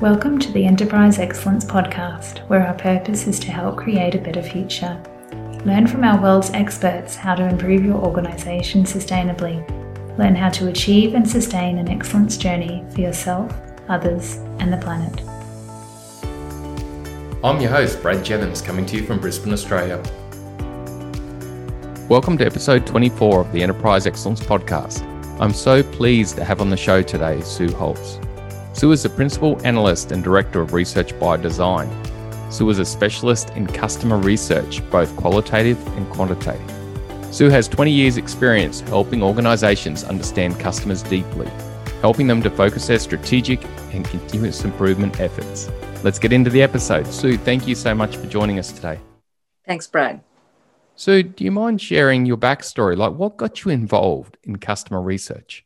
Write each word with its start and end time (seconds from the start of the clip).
Welcome 0.00 0.40
to 0.40 0.50
the 0.50 0.66
Enterprise 0.66 1.20
Excellence 1.20 1.64
Podcast, 1.64 2.40
where 2.48 2.66
our 2.66 2.74
purpose 2.74 3.28
is 3.28 3.38
to 3.38 3.52
help 3.52 3.76
create 3.76 4.16
a 4.16 4.18
better 4.18 4.42
future. 4.42 5.00
Learn 5.64 5.86
from 5.86 6.02
our 6.02 6.20
world's 6.20 6.50
experts 6.50 7.14
how 7.14 7.36
to 7.36 7.48
improve 7.48 7.84
your 7.84 8.04
organization 8.04 8.82
sustainably. 8.82 9.62
Learn 10.18 10.34
how 10.34 10.48
to 10.50 10.66
achieve 10.66 11.14
and 11.14 11.26
sustain 11.26 11.78
an 11.78 11.88
excellence 11.88 12.36
journey 12.36 12.84
for 12.90 13.02
yourself, 13.02 13.54
others, 13.88 14.38
and 14.58 14.72
the 14.72 14.78
planet. 14.78 15.22
I'm 17.44 17.60
your 17.60 17.70
host, 17.70 18.02
Brad 18.02 18.24
Jennings, 18.24 18.60
coming 18.60 18.84
to 18.86 18.96
you 18.96 19.06
from 19.06 19.20
Brisbane, 19.20 19.52
Australia. 19.52 20.02
Welcome 22.08 22.36
to 22.38 22.44
episode 22.44 22.84
24 22.84 23.42
of 23.42 23.52
the 23.52 23.62
Enterprise 23.62 24.08
Excellence 24.08 24.40
Podcast. 24.40 25.08
I'm 25.40 25.52
so 25.52 25.84
pleased 25.84 26.34
to 26.34 26.44
have 26.44 26.60
on 26.60 26.68
the 26.68 26.76
show 26.76 27.00
today 27.00 27.40
Sue 27.42 27.72
Holtz. 27.72 28.18
Sue 28.74 28.90
is 28.90 29.04
the 29.04 29.08
Principal 29.08 29.64
Analyst 29.64 30.10
and 30.10 30.24
Director 30.24 30.60
of 30.60 30.72
Research 30.72 31.16
by 31.20 31.36
Design. 31.36 31.88
Sue 32.50 32.68
is 32.70 32.80
a 32.80 32.84
specialist 32.84 33.50
in 33.50 33.68
customer 33.68 34.18
research, 34.18 34.82
both 34.90 35.14
qualitative 35.16 35.78
and 35.96 36.10
quantitative. 36.10 36.72
Sue 37.32 37.48
has 37.50 37.68
20 37.68 37.92
years' 37.92 38.16
experience 38.16 38.80
helping 38.80 39.22
organisations 39.22 40.02
understand 40.02 40.58
customers 40.58 41.04
deeply, 41.04 41.46
helping 42.00 42.26
them 42.26 42.42
to 42.42 42.50
focus 42.50 42.88
their 42.88 42.98
strategic 42.98 43.64
and 43.92 44.04
continuous 44.06 44.64
improvement 44.64 45.20
efforts. 45.20 45.70
Let's 46.02 46.18
get 46.18 46.32
into 46.32 46.50
the 46.50 46.60
episode. 46.60 47.06
Sue, 47.06 47.38
thank 47.38 47.68
you 47.68 47.76
so 47.76 47.94
much 47.94 48.16
for 48.16 48.26
joining 48.26 48.58
us 48.58 48.72
today. 48.72 48.98
Thanks, 49.64 49.86
Brad. 49.86 50.20
Sue, 50.96 51.22
do 51.22 51.44
you 51.44 51.52
mind 51.52 51.80
sharing 51.80 52.26
your 52.26 52.36
backstory? 52.36 52.96
Like, 52.96 53.12
what 53.12 53.36
got 53.36 53.64
you 53.64 53.70
involved 53.70 54.36
in 54.42 54.56
customer 54.56 55.00
research? 55.00 55.64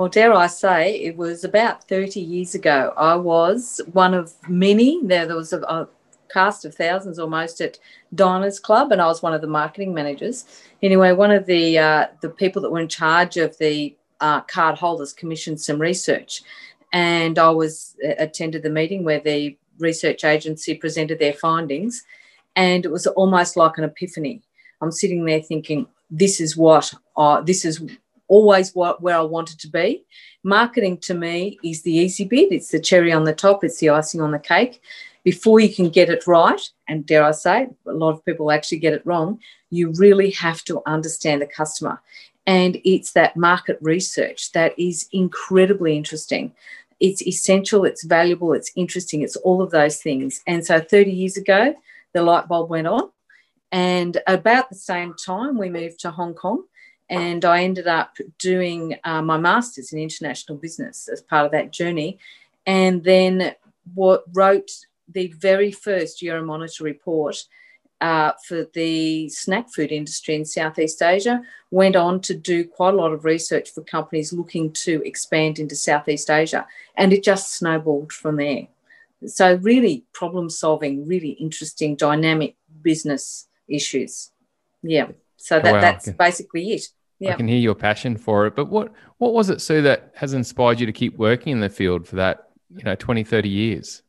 Well, 0.00 0.08
dare 0.08 0.32
I 0.32 0.46
say, 0.46 0.94
it 0.94 1.14
was 1.14 1.44
about 1.44 1.86
30 1.86 2.20
years 2.20 2.54
ago. 2.54 2.94
I 2.96 3.16
was 3.16 3.82
one 3.92 4.14
of 4.14 4.32
many. 4.48 4.98
There, 5.04 5.26
there 5.26 5.36
was 5.36 5.52
a, 5.52 5.60
a 5.60 5.88
cast 6.32 6.64
of 6.64 6.74
thousands 6.74 7.18
almost 7.18 7.60
at 7.60 7.78
Diners 8.14 8.58
Club, 8.58 8.92
and 8.92 9.02
I 9.02 9.08
was 9.08 9.20
one 9.20 9.34
of 9.34 9.42
the 9.42 9.46
marketing 9.46 9.92
managers. 9.92 10.46
Anyway, 10.82 11.12
one 11.12 11.30
of 11.30 11.44
the 11.44 11.78
uh, 11.78 12.06
the 12.22 12.30
people 12.30 12.62
that 12.62 12.70
were 12.70 12.80
in 12.80 12.88
charge 12.88 13.36
of 13.36 13.58
the 13.58 13.94
uh, 14.22 14.40
card 14.40 14.78
holders 14.78 15.12
commissioned 15.12 15.60
some 15.60 15.78
research, 15.78 16.40
and 16.94 17.38
I 17.38 17.50
was 17.50 17.94
uh, 18.02 18.14
attended 18.16 18.62
the 18.62 18.70
meeting 18.70 19.04
where 19.04 19.20
the 19.20 19.54
research 19.78 20.24
agency 20.24 20.76
presented 20.76 21.18
their 21.18 21.34
findings, 21.34 22.04
and 22.56 22.86
it 22.86 22.90
was 22.90 23.06
almost 23.06 23.54
like 23.54 23.76
an 23.76 23.84
epiphany. 23.84 24.40
I'm 24.80 24.92
sitting 24.92 25.26
there 25.26 25.42
thinking, 25.42 25.86
this 26.10 26.40
is 26.40 26.56
what 26.56 26.90
I, 27.18 27.42
this 27.42 27.66
is 27.66 27.82
always 28.30 28.74
where 28.74 29.18
I 29.18 29.22
wanted 29.22 29.58
to 29.60 29.68
be. 29.68 30.04
Marketing 30.42 30.96
to 30.98 31.14
me 31.14 31.58
is 31.62 31.82
the 31.82 31.92
easy 31.92 32.24
bit. 32.24 32.52
It's 32.52 32.70
the 32.70 32.80
cherry 32.80 33.12
on 33.12 33.24
the 33.24 33.34
top. 33.34 33.62
It's 33.62 33.78
the 33.78 33.90
icing 33.90 34.22
on 34.22 34.30
the 34.30 34.38
cake. 34.38 34.80
Before 35.22 35.60
you 35.60 35.74
can 35.74 35.90
get 35.90 36.08
it 36.08 36.26
right, 36.26 36.62
and 36.88 37.04
dare 37.04 37.24
I 37.24 37.32
say, 37.32 37.68
a 37.86 37.92
lot 37.92 38.14
of 38.14 38.24
people 38.24 38.50
actually 38.50 38.78
get 38.78 38.94
it 38.94 39.04
wrong, 39.04 39.38
you 39.68 39.92
really 39.98 40.30
have 40.30 40.64
to 40.64 40.80
understand 40.86 41.42
the 41.42 41.46
customer. 41.46 42.00
And 42.46 42.80
it's 42.84 43.12
that 43.12 43.36
market 43.36 43.78
research 43.82 44.52
that 44.52 44.78
is 44.78 45.08
incredibly 45.12 45.94
interesting. 45.94 46.54
It's 47.00 47.22
essential, 47.22 47.84
it's 47.84 48.04
valuable, 48.04 48.54
it's 48.54 48.72
interesting, 48.76 49.22
it's 49.22 49.36
all 49.36 49.60
of 49.60 49.70
those 49.70 49.98
things. 49.98 50.40
And 50.46 50.64
so 50.64 50.80
30 50.80 51.10
years 51.10 51.36
ago, 51.36 51.74
the 52.14 52.22
light 52.22 52.48
bulb 52.48 52.70
went 52.70 52.86
on. 52.86 53.10
And 53.72 54.18
about 54.26 54.68
the 54.68 54.74
same 54.74 55.14
time, 55.14 55.58
we 55.58 55.68
moved 55.68 56.00
to 56.00 56.10
Hong 56.10 56.34
Kong 56.34 56.64
and 57.10 57.44
I 57.44 57.64
ended 57.64 57.88
up 57.88 58.16
doing 58.38 58.96
uh, 59.04 59.20
my 59.20 59.36
master's 59.36 59.92
in 59.92 59.98
international 59.98 60.56
business 60.56 61.08
as 61.08 61.20
part 61.20 61.44
of 61.44 61.52
that 61.52 61.72
journey, 61.72 62.18
and 62.66 63.04
then 63.04 63.54
what 63.94 64.24
wrote 64.32 64.70
the 65.08 65.34
very 65.38 65.72
first 65.72 66.22
Euromonitor 66.22 66.82
report 66.82 67.44
uh, 68.00 68.32
for 68.46 68.66
the 68.72 69.28
snack 69.28 69.68
food 69.70 69.92
industry 69.92 70.34
in 70.34 70.44
Southeast 70.44 71.02
Asia. 71.02 71.42
Went 71.70 71.96
on 71.96 72.20
to 72.22 72.34
do 72.34 72.64
quite 72.64 72.94
a 72.94 72.96
lot 72.96 73.12
of 73.12 73.24
research 73.24 73.70
for 73.70 73.82
companies 73.82 74.32
looking 74.32 74.72
to 74.72 75.02
expand 75.04 75.58
into 75.58 75.76
Southeast 75.76 76.30
Asia, 76.30 76.66
and 76.96 77.12
it 77.12 77.22
just 77.22 77.54
snowballed 77.54 78.12
from 78.12 78.36
there. 78.36 78.68
So 79.26 79.56
really, 79.56 80.04
problem 80.12 80.48
solving, 80.48 81.06
really 81.06 81.30
interesting, 81.30 81.96
dynamic 81.96 82.56
business 82.80 83.48
issues. 83.68 84.30
Yeah. 84.82 85.08
So 85.36 85.60
that, 85.60 85.72
wow. 85.72 85.80
that's 85.80 86.08
basically 86.12 86.72
it. 86.72 86.88
Yeah. 87.20 87.34
I 87.34 87.36
can 87.36 87.46
hear 87.46 87.58
your 87.58 87.74
passion 87.74 88.16
for 88.16 88.46
it. 88.46 88.56
But 88.56 88.66
what 88.66 88.92
what 89.18 89.32
was 89.32 89.50
it, 89.50 89.60
Sue, 89.60 89.82
that 89.82 90.12
has 90.16 90.32
inspired 90.32 90.80
you 90.80 90.86
to 90.86 90.92
keep 90.92 91.16
working 91.16 91.52
in 91.52 91.60
the 91.60 91.68
field 91.68 92.08
for 92.08 92.16
that, 92.16 92.48
you 92.74 92.82
know, 92.82 92.94
20, 92.94 93.22
30 93.22 93.48
years? 93.48 94.02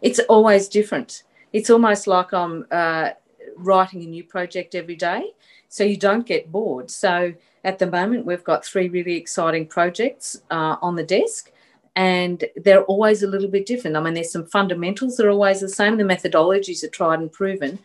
It's 0.00 0.18
always 0.20 0.68
different. 0.68 1.22
It's 1.52 1.70
almost 1.70 2.06
like 2.06 2.32
I'm 2.32 2.66
uh, 2.70 3.10
writing 3.56 4.02
a 4.02 4.06
new 4.06 4.24
project 4.24 4.74
every 4.74 4.96
day. 4.96 5.32
So 5.68 5.84
you 5.84 5.96
don't 5.96 6.26
get 6.26 6.50
bored. 6.50 6.90
So 6.90 7.34
at 7.62 7.78
the 7.78 7.90
moment, 7.90 8.24
we've 8.24 8.44
got 8.44 8.64
three 8.64 8.88
really 8.88 9.16
exciting 9.16 9.66
projects 9.66 10.40
uh, 10.50 10.76
on 10.80 10.96
the 10.96 11.04
desk 11.04 11.50
and 11.96 12.44
they're 12.56 12.82
always 12.84 13.22
a 13.22 13.26
little 13.26 13.48
bit 13.48 13.66
different. 13.66 13.96
I 13.96 14.00
mean, 14.00 14.14
there's 14.14 14.32
some 14.32 14.46
fundamentals 14.46 15.16
that 15.16 15.26
are 15.26 15.30
always 15.30 15.60
the 15.60 15.68
same. 15.68 15.96
The 15.96 16.04
methodologies 16.04 16.82
are 16.82 16.88
tried 16.88 17.20
and 17.20 17.30
proven, 17.30 17.78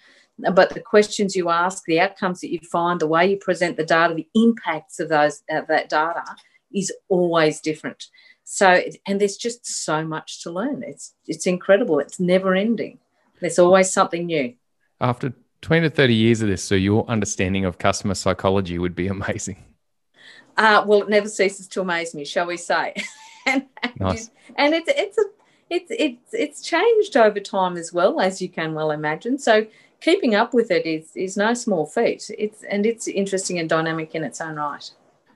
but 0.53 0.73
the 0.73 0.79
questions 0.79 1.35
you 1.35 1.49
ask, 1.49 1.83
the 1.85 1.99
outcomes 1.99 2.41
that 2.41 2.51
you 2.51 2.59
find, 2.59 2.99
the 2.99 3.07
way 3.07 3.29
you 3.29 3.37
present 3.37 3.77
the 3.77 3.85
data, 3.85 4.13
the 4.13 4.27
impacts 4.35 4.99
of 4.99 5.09
those 5.09 5.43
of 5.49 5.67
that 5.67 5.89
data 5.89 6.23
is 6.73 6.93
always 7.07 7.59
different. 7.59 8.07
So, 8.43 8.81
and 9.05 9.21
there's 9.21 9.37
just 9.37 9.65
so 9.65 10.03
much 10.03 10.41
to 10.43 10.51
learn. 10.51 10.83
It's 10.85 11.13
it's 11.27 11.45
incredible. 11.45 11.99
It's 11.99 12.19
never 12.19 12.55
ending. 12.55 12.99
There's 13.39 13.59
always 13.59 13.91
something 13.91 14.25
new. 14.25 14.55
After 14.99 15.33
20 15.61 15.89
to 15.89 15.95
30 15.95 16.13
years 16.13 16.41
of 16.41 16.49
this, 16.49 16.63
so 16.63 16.75
your 16.75 17.07
understanding 17.07 17.65
of 17.65 17.77
customer 17.77 18.15
psychology 18.15 18.77
would 18.79 18.95
be 18.95 19.07
amazing. 19.17 19.63
Uh, 20.57 20.83
well, 20.85 21.03
it 21.03 21.09
never 21.09 21.29
ceases 21.29 21.67
to 21.69 21.81
amaze 21.81 22.13
me, 22.13 22.25
shall 22.25 22.47
we 22.47 22.57
say? 22.57 22.93
and, 23.45 23.65
nice. 23.99 24.29
and 24.57 24.73
it's 24.73 24.89
it's 24.89 25.17
a 25.17 25.23
it's 25.69 25.91
it's 25.91 26.33
it's 26.33 26.61
changed 26.61 27.15
over 27.15 27.39
time 27.39 27.77
as 27.77 27.93
well, 27.93 28.19
as 28.19 28.41
you 28.41 28.49
can 28.49 28.73
well 28.73 28.91
imagine. 28.91 29.37
So 29.37 29.67
keeping 30.01 30.35
up 30.35 30.53
with 30.53 30.71
it 30.71 30.85
is 30.85 31.15
is 31.15 31.37
no 31.37 31.53
small 31.53 31.85
feat. 31.85 32.29
It's 32.37 32.63
and 32.63 32.85
it's 32.85 33.07
interesting 33.07 33.59
and 33.59 33.69
dynamic 33.69 34.15
in 34.15 34.23
its 34.23 34.41
own 34.41 34.55
right. 34.55 34.89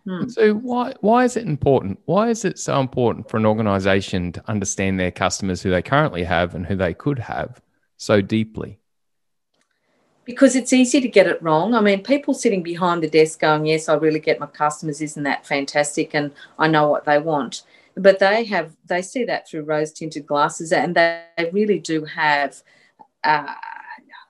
Hmm. 0.06 0.28
So 0.28 0.53
why 0.56 0.94
why 1.01 1.24
is 1.24 1.38
it 1.38 1.46
important? 1.46 2.00
Why 2.06 2.29
is 2.29 2.46
it 2.46 2.59
so 2.59 2.79
important 2.79 3.29
for 3.29 3.38
an 3.38 3.46
organisation 3.46 4.31
to 4.34 4.50
understand 4.50 5.00
their 5.00 5.12
customers 5.12 5.62
who 5.62 5.69
they 5.69 5.81
currently 5.81 6.24
have 6.24 6.56
and 6.56 6.66
who 6.66 6.75
they 6.75 6.94
could 6.94 7.19
have 7.19 7.62
so 7.97 8.22
deeply? 8.22 8.79
Because 10.25 10.56
it's 10.56 10.72
easy 10.72 11.01
to 11.01 11.07
get 11.09 11.28
it 11.28 11.41
wrong. 11.44 11.74
I 11.74 11.81
mean, 11.81 12.01
people 12.01 12.34
sitting 12.34 12.63
behind 12.63 13.03
the 13.03 13.09
desk 13.09 13.40
going, 13.40 13.66
"Yes, 13.66 13.90
I 13.90 13.95
really 13.95 14.19
get 14.19 14.40
my 14.40 14.45
customers. 14.45 15.01
Isn't 15.01 15.24
that 15.24 15.45
fantastic?" 15.45 16.13
And 16.13 16.31
I 16.57 16.68
know 16.68 16.88
what 16.90 17.06
they 17.06 17.18
want. 17.18 17.63
But 17.95 18.19
they 18.19 18.45
have 18.45 18.75
they 18.85 19.01
see 19.01 19.24
that 19.25 19.47
through 19.47 19.63
rose 19.63 19.91
tinted 19.91 20.25
glasses, 20.25 20.72
and 20.72 20.95
they 20.95 21.24
really 21.51 21.80
do 21.80 22.06
have. 22.06 22.62
Uh, 23.24 23.53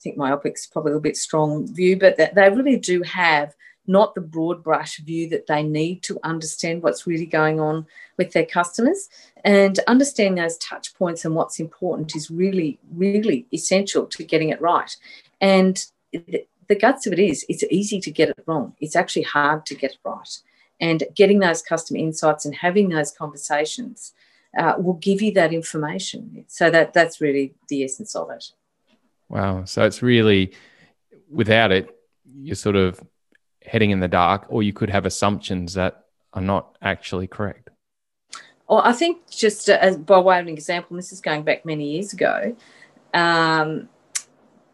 think 0.04 0.18
myopic's 0.18 0.68
probably 0.68 0.92
a 0.92 0.94
little 0.94 1.02
bit 1.02 1.18
strong 1.18 1.68
view, 1.74 1.98
but 1.98 2.18
that 2.18 2.36
they 2.36 2.50
really 2.50 2.78
do 2.78 3.02
have 3.04 3.56
not 3.86 4.16
the 4.16 4.22
broad 4.22 4.64
brush 4.64 4.98
view 5.00 5.28
that 5.30 5.48
they 5.48 5.62
need 5.62 6.02
to 6.04 6.20
understand 6.24 6.82
what's 6.82 7.06
really 7.06 7.26
going 7.26 7.60
on 7.60 7.86
with 8.18 8.32
their 8.32 8.46
customers. 8.46 9.10
And 9.44 9.78
understanding 9.88 10.36
those 10.36 10.58
touch 10.58 10.94
points 10.96 11.26
and 11.26 11.36
what's 11.36 11.60
important 11.60 12.16
is 12.16 12.32
really, 12.32 12.80
really 12.94 13.46
essential 13.54 14.06
to 14.06 14.24
getting 14.24 14.50
it 14.50 14.62
right. 14.62 14.96
And 15.42 15.84
the 16.12 16.76
guts 16.80 17.06
of 17.06 17.14
it 17.14 17.20
is, 17.20 17.46
it's 17.50 17.64
easy 17.70 18.00
to 18.00 18.12
get 18.12 18.30
it 18.30 18.44
wrong. 18.46 18.74
It's 18.80 18.96
actually 18.96 19.24
hard 19.24 19.66
to 19.66 19.76
get 19.76 19.92
it 19.92 19.98
right. 20.06 20.40
And 20.80 21.04
getting 21.14 21.40
those 21.40 21.62
customer 21.62 22.00
insights 22.00 22.46
and 22.46 22.56
having 22.56 22.90
those 22.90 23.12
conversations 23.12 24.14
uh, 24.58 24.76
will 24.78 24.94
give 24.94 25.22
you 25.22 25.34
that 25.34 25.54
information. 25.54 26.46
So 26.48 26.70
that 26.70 26.94
that's 26.94 27.20
really 27.20 27.54
the 27.68 27.84
essence 27.84 28.16
of 28.16 28.30
it. 28.32 28.52
Wow. 29.30 29.66
So 29.66 29.84
it's 29.86 30.02
really 30.02 30.54
without 31.30 31.72
it, 31.72 31.90
you're 32.26 32.56
sort 32.56 32.76
of 32.76 33.02
heading 33.66 33.92
in 33.92 34.00
the 34.00 34.08
dark, 34.08 34.46
or 34.50 34.64
you 34.64 34.74
could 34.74 34.90
have 34.90 35.06
assumptions 35.06 35.74
that 35.74 36.06
are 36.34 36.42
not 36.42 36.78
actually 36.82 37.28
correct. 37.28 37.70
Well, 38.68 38.82
I 38.84 38.94
think 38.94 39.30
just 39.30 39.70
as 39.70 39.98
by 39.98 40.20
way 40.20 40.40
of 40.40 40.48
an 40.48 40.54
example, 40.54 40.96
this 40.96 41.12
is 41.12 41.22
going 41.22 41.44
back 41.44 41.66
many 41.66 41.92
years 41.92 42.14
ago. 42.14 42.56
Um, 43.14 43.90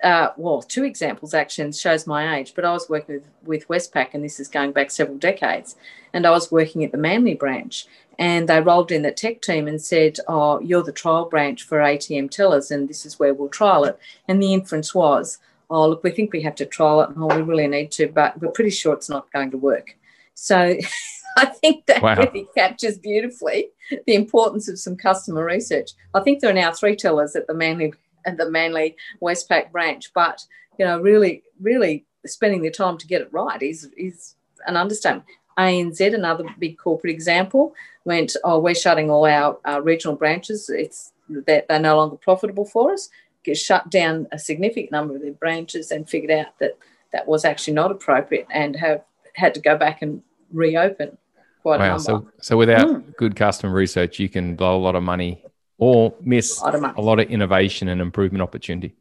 uh, 0.03 0.29
well, 0.37 0.61
two 0.61 0.83
examples 0.83 1.33
actually 1.33 1.71
shows 1.73 2.07
my 2.07 2.37
age, 2.37 2.53
but 2.55 2.65
I 2.65 2.71
was 2.71 2.89
working 2.89 3.15
with, 3.15 3.27
with 3.43 3.67
Westpac, 3.67 4.13
and 4.13 4.23
this 4.23 4.39
is 4.39 4.47
going 4.47 4.71
back 4.71 4.91
several 4.91 5.17
decades. 5.17 5.75
And 6.13 6.25
I 6.25 6.31
was 6.31 6.51
working 6.51 6.83
at 6.83 6.91
the 6.91 6.97
Manly 6.97 7.35
branch, 7.35 7.85
and 8.17 8.47
they 8.49 8.61
rolled 8.61 8.91
in 8.91 9.01
the 9.03 9.11
tech 9.11 9.41
team 9.41 9.67
and 9.67 9.81
said, 9.81 10.17
"Oh, 10.27 10.59
you're 10.61 10.83
the 10.83 10.91
trial 10.91 11.25
branch 11.25 11.63
for 11.63 11.79
ATM 11.79 12.29
tellers, 12.31 12.71
and 12.71 12.87
this 12.87 13.05
is 13.05 13.19
where 13.19 13.33
we'll 13.33 13.49
trial 13.49 13.83
it." 13.85 13.99
And 14.27 14.41
the 14.41 14.53
inference 14.53 14.95
was, 14.95 15.37
"Oh, 15.69 15.87
look, 15.89 16.03
we 16.03 16.11
think 16.11 16.33
we 16.33 16.41
have 16.41 16.55
to 16.55 16.65
trial 16.65 17.01
it, 17.01 17.09
and 17.09 17.17
oh, 17.23 17.35
we 17.35 17.41
really 17.41 17.67
need 17.67 17.91
to, 17.91 18.07
but 18.07 18.39
we're 18.41 18.51
pretty 18.51 18.71
sure 18.71 18.93
it's 18.93 19.09
not 19.09 19.31
going 19.31 19.51
to 19.51 19.57
work." 19.57 19.95
So 20.33 20.77
I 21.37 21.45
think 21.45 21.85
that 21.85 22.01
Wow. 22.01 22.15
really 22.15 22.47
captures 22.55 22.97
beautifully 22.97 23.69
the 24.07 24.15
importance 24.15 24.67
of 24.67 24.79
some 24.79 24.95
customer 24.95 25.43
research. 25.43 25.91
I 26.13 26.21
think 26.21 26.39
there 26.39 26.49
are 26.49 26.53
now 26.53 26.71
three 26.71 26.95
tellers 26.95 27.35
at 27.35 27.47
the 27.47 27.53
Manly 27.53 27.93
at 28.29 28.37
the 28.37 28.49
Manly 28.49 28.95
Westpac 29.21 29.71
branch, 29.71 30.11
but 30.13 30.45
you 30.77 30.85
know, 30.85 30.99
really, 30.99 31.43
really 31.59 32.05
spending 32.25 32.61
the 32.61 32.71
time 32.71 32.97
to 32.97 33.07
get 33.07 33.21
it 33.21 33.31
right 33.31 33.61
is 33.61 33.89
is 33.97 34.35
an 34.67 34.77
understatement. 34.77 35.25
ANZ, 35.57 36.13
another 36.13 36.45
big 36.57 36.77
corporate 36.77 37.13
example, 37.13 37.75
went, 38.05 38.37
oh, 38.45 38.59
we're 38.59 38.73
shutting 38.73 39.11
all 39.11 39.25
our 39.25 39.57
uh, 39.65 39.81
regional 39.81 40.15
branches. 40.15 40.69
It's 40.69 41.11
that 41.29 41.67
they're 41.67 41.79
no 41.79 41.97
longer 41.97 42.15
profitable 42.15 42.65
for 42.65 42.93
us. 42.93 43.09
Get 43.43 43.57
shut 43.57 43.89
down 43.89 44.27
a 44.31 44.39
significant 44.39 44.91
number 44.91 45.15
of 45.15 45.21
their 45.21 45.33
branches 45.33 45.91
and 45.91 46.09
figured 46.09 46.31
out 46.31 46.57
that 46.59 46.77
that 47.11 47.27
was 47.27 47.43
actually 47.43 47.73
not 47.73 47.91
appropriate 47.91 48.47
and 48.51 48.75
have 48.77 49.03
had 49.35 49.53
to 49.53 49.59
go 49.59 49.77
back 49.77 50.01
and 50.01 50.21
reopen 50.53 51.17
quite 51.61 51.81
a 51.81 51.87
number. 51.87 51.99
So, 51.99 52.29
so 52.41 52.57
without 52.57 52.87
Mm. 52.87 53.15
good 53.17 53.35
customer 53.35 53.73
research, 53.73 54.17
you 54.19 54.29
can 54.29 54.55
blow 54.55 54.77
a 54.77 54.79
lot 54.79 54.95
of 54.95 55.03
money 55.03 55.43
or 55.79 56.13
miss 56.21 56.61
A 56.61 56.65
lot 56.65 56.75
of 56.75 56.97
a 56.97 57.01
lot 57.01 57.19
of 57.19 57.29
innovation 57.29 57.87
and 57.87 57.99
improvement 58.01 58.41
opportunity. 58.41 58.95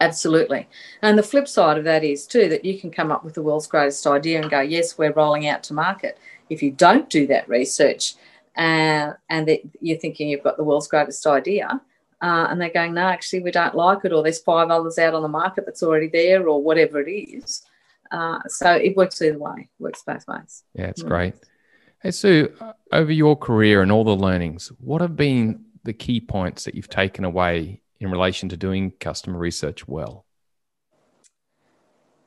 Absolutely. 0.00 0.68
And 1.02 1.18
the 1.18 1.22
flip 1.22 1.46
side 1.46 1.78
of 1.78 1.84
that 1.84 2.02
is 2.04 2.26
too 2.26 2.48
that 2.48 2.64
you 2.64 2.78
can 2.78 2.90
come 2.90 3.12
up 3.12 3.24
with 3.24 3.34
the 3.34 3.42
world's 3.42 3.66
greatest 3.66 4.06
idea 4.06 4.40
and 4.40 4.50
go, 4.50 4.60
yes, 4.60 4.96
we're 4.96 5.12
rolling 5.12 5.46
out 5.46 5.62
to 5.64 5.74
market. 5.74 6.18
If 6.48 6.62
you 6.62 6.70
don't 6.70 7.08
do 7.10 7.26
that 7.28 7.48
research 7.48 8.14
uh, 8.56 9.12
and 9.28 9.46
that 9.46 9.60
you're 9.80 9.98
thinking 9.98 10.28
you've 10.28 10.42
got 10.42 10.56
the 10.56 10.64
world's 10.64 10.88
greatest 10.88 11.26
idea, 11.26 11.80
uh, 12.22 12.46
and 12.50 12.60
they're 12.60 12.70
going, 12.70 12.94
no, 12.94 13.02
actually, 13.02 13.40
we 13.40 13.50
don't 13.50 13.74
like 13.74 14.04
it, 14.04 14.12
or 14.12 14.22
there's 14.22 14.40
five 14.40 14.68
others 14.68 14.98
out 14.98 15.14
on 15.14 15.22
the 15.22 15.28
market 15.28 15.64
that's 15.64 15.82
already 15.82 16.08
there, 16.08 16.48
or 16.48 16.62
whatever 16.62 17.00
it 17.00 17.10
is. 17.10 17.62
Uh, 18.10 18.40
so 18.48 18.72
it 18.72 18.96
works 18.96 19.22
either 19.22 19.38
way, 19.38 19.68
works 19.78 20.02
both 20.02 20.26
ways. 20.26 20.64
Yeah, 20.74 20.86
it's 20.86 21.02
Mm. 21.02 21.08
great. 21.08 21.34
Hey, 22.02 22.10
Sue, 22.12 22.54
uh, 22.60 22.72
over 22.92 23.12
your 23.12 23.36
career 23.36 23.82
and 23.82 23.92
all 23.92 24.04
the 24.04 24.16
learnings, 24.16 24.68
what 24.78 25.00
have 25.02 25.16
been 25.16 25.64
the 25.84 25.92
key 25.92 26.20
points 26.20 26.64
that 26.64 26.74
you've 26.74 26.88
taken 26.88 27.24
away 27.24 27.82
in 28.00 28.10
relation 28.10 28.48
to 28.48 28.56
doing 28.56 28.92
customer 29.00 29.38
research 29.38 29.86
well? 29.86 30.24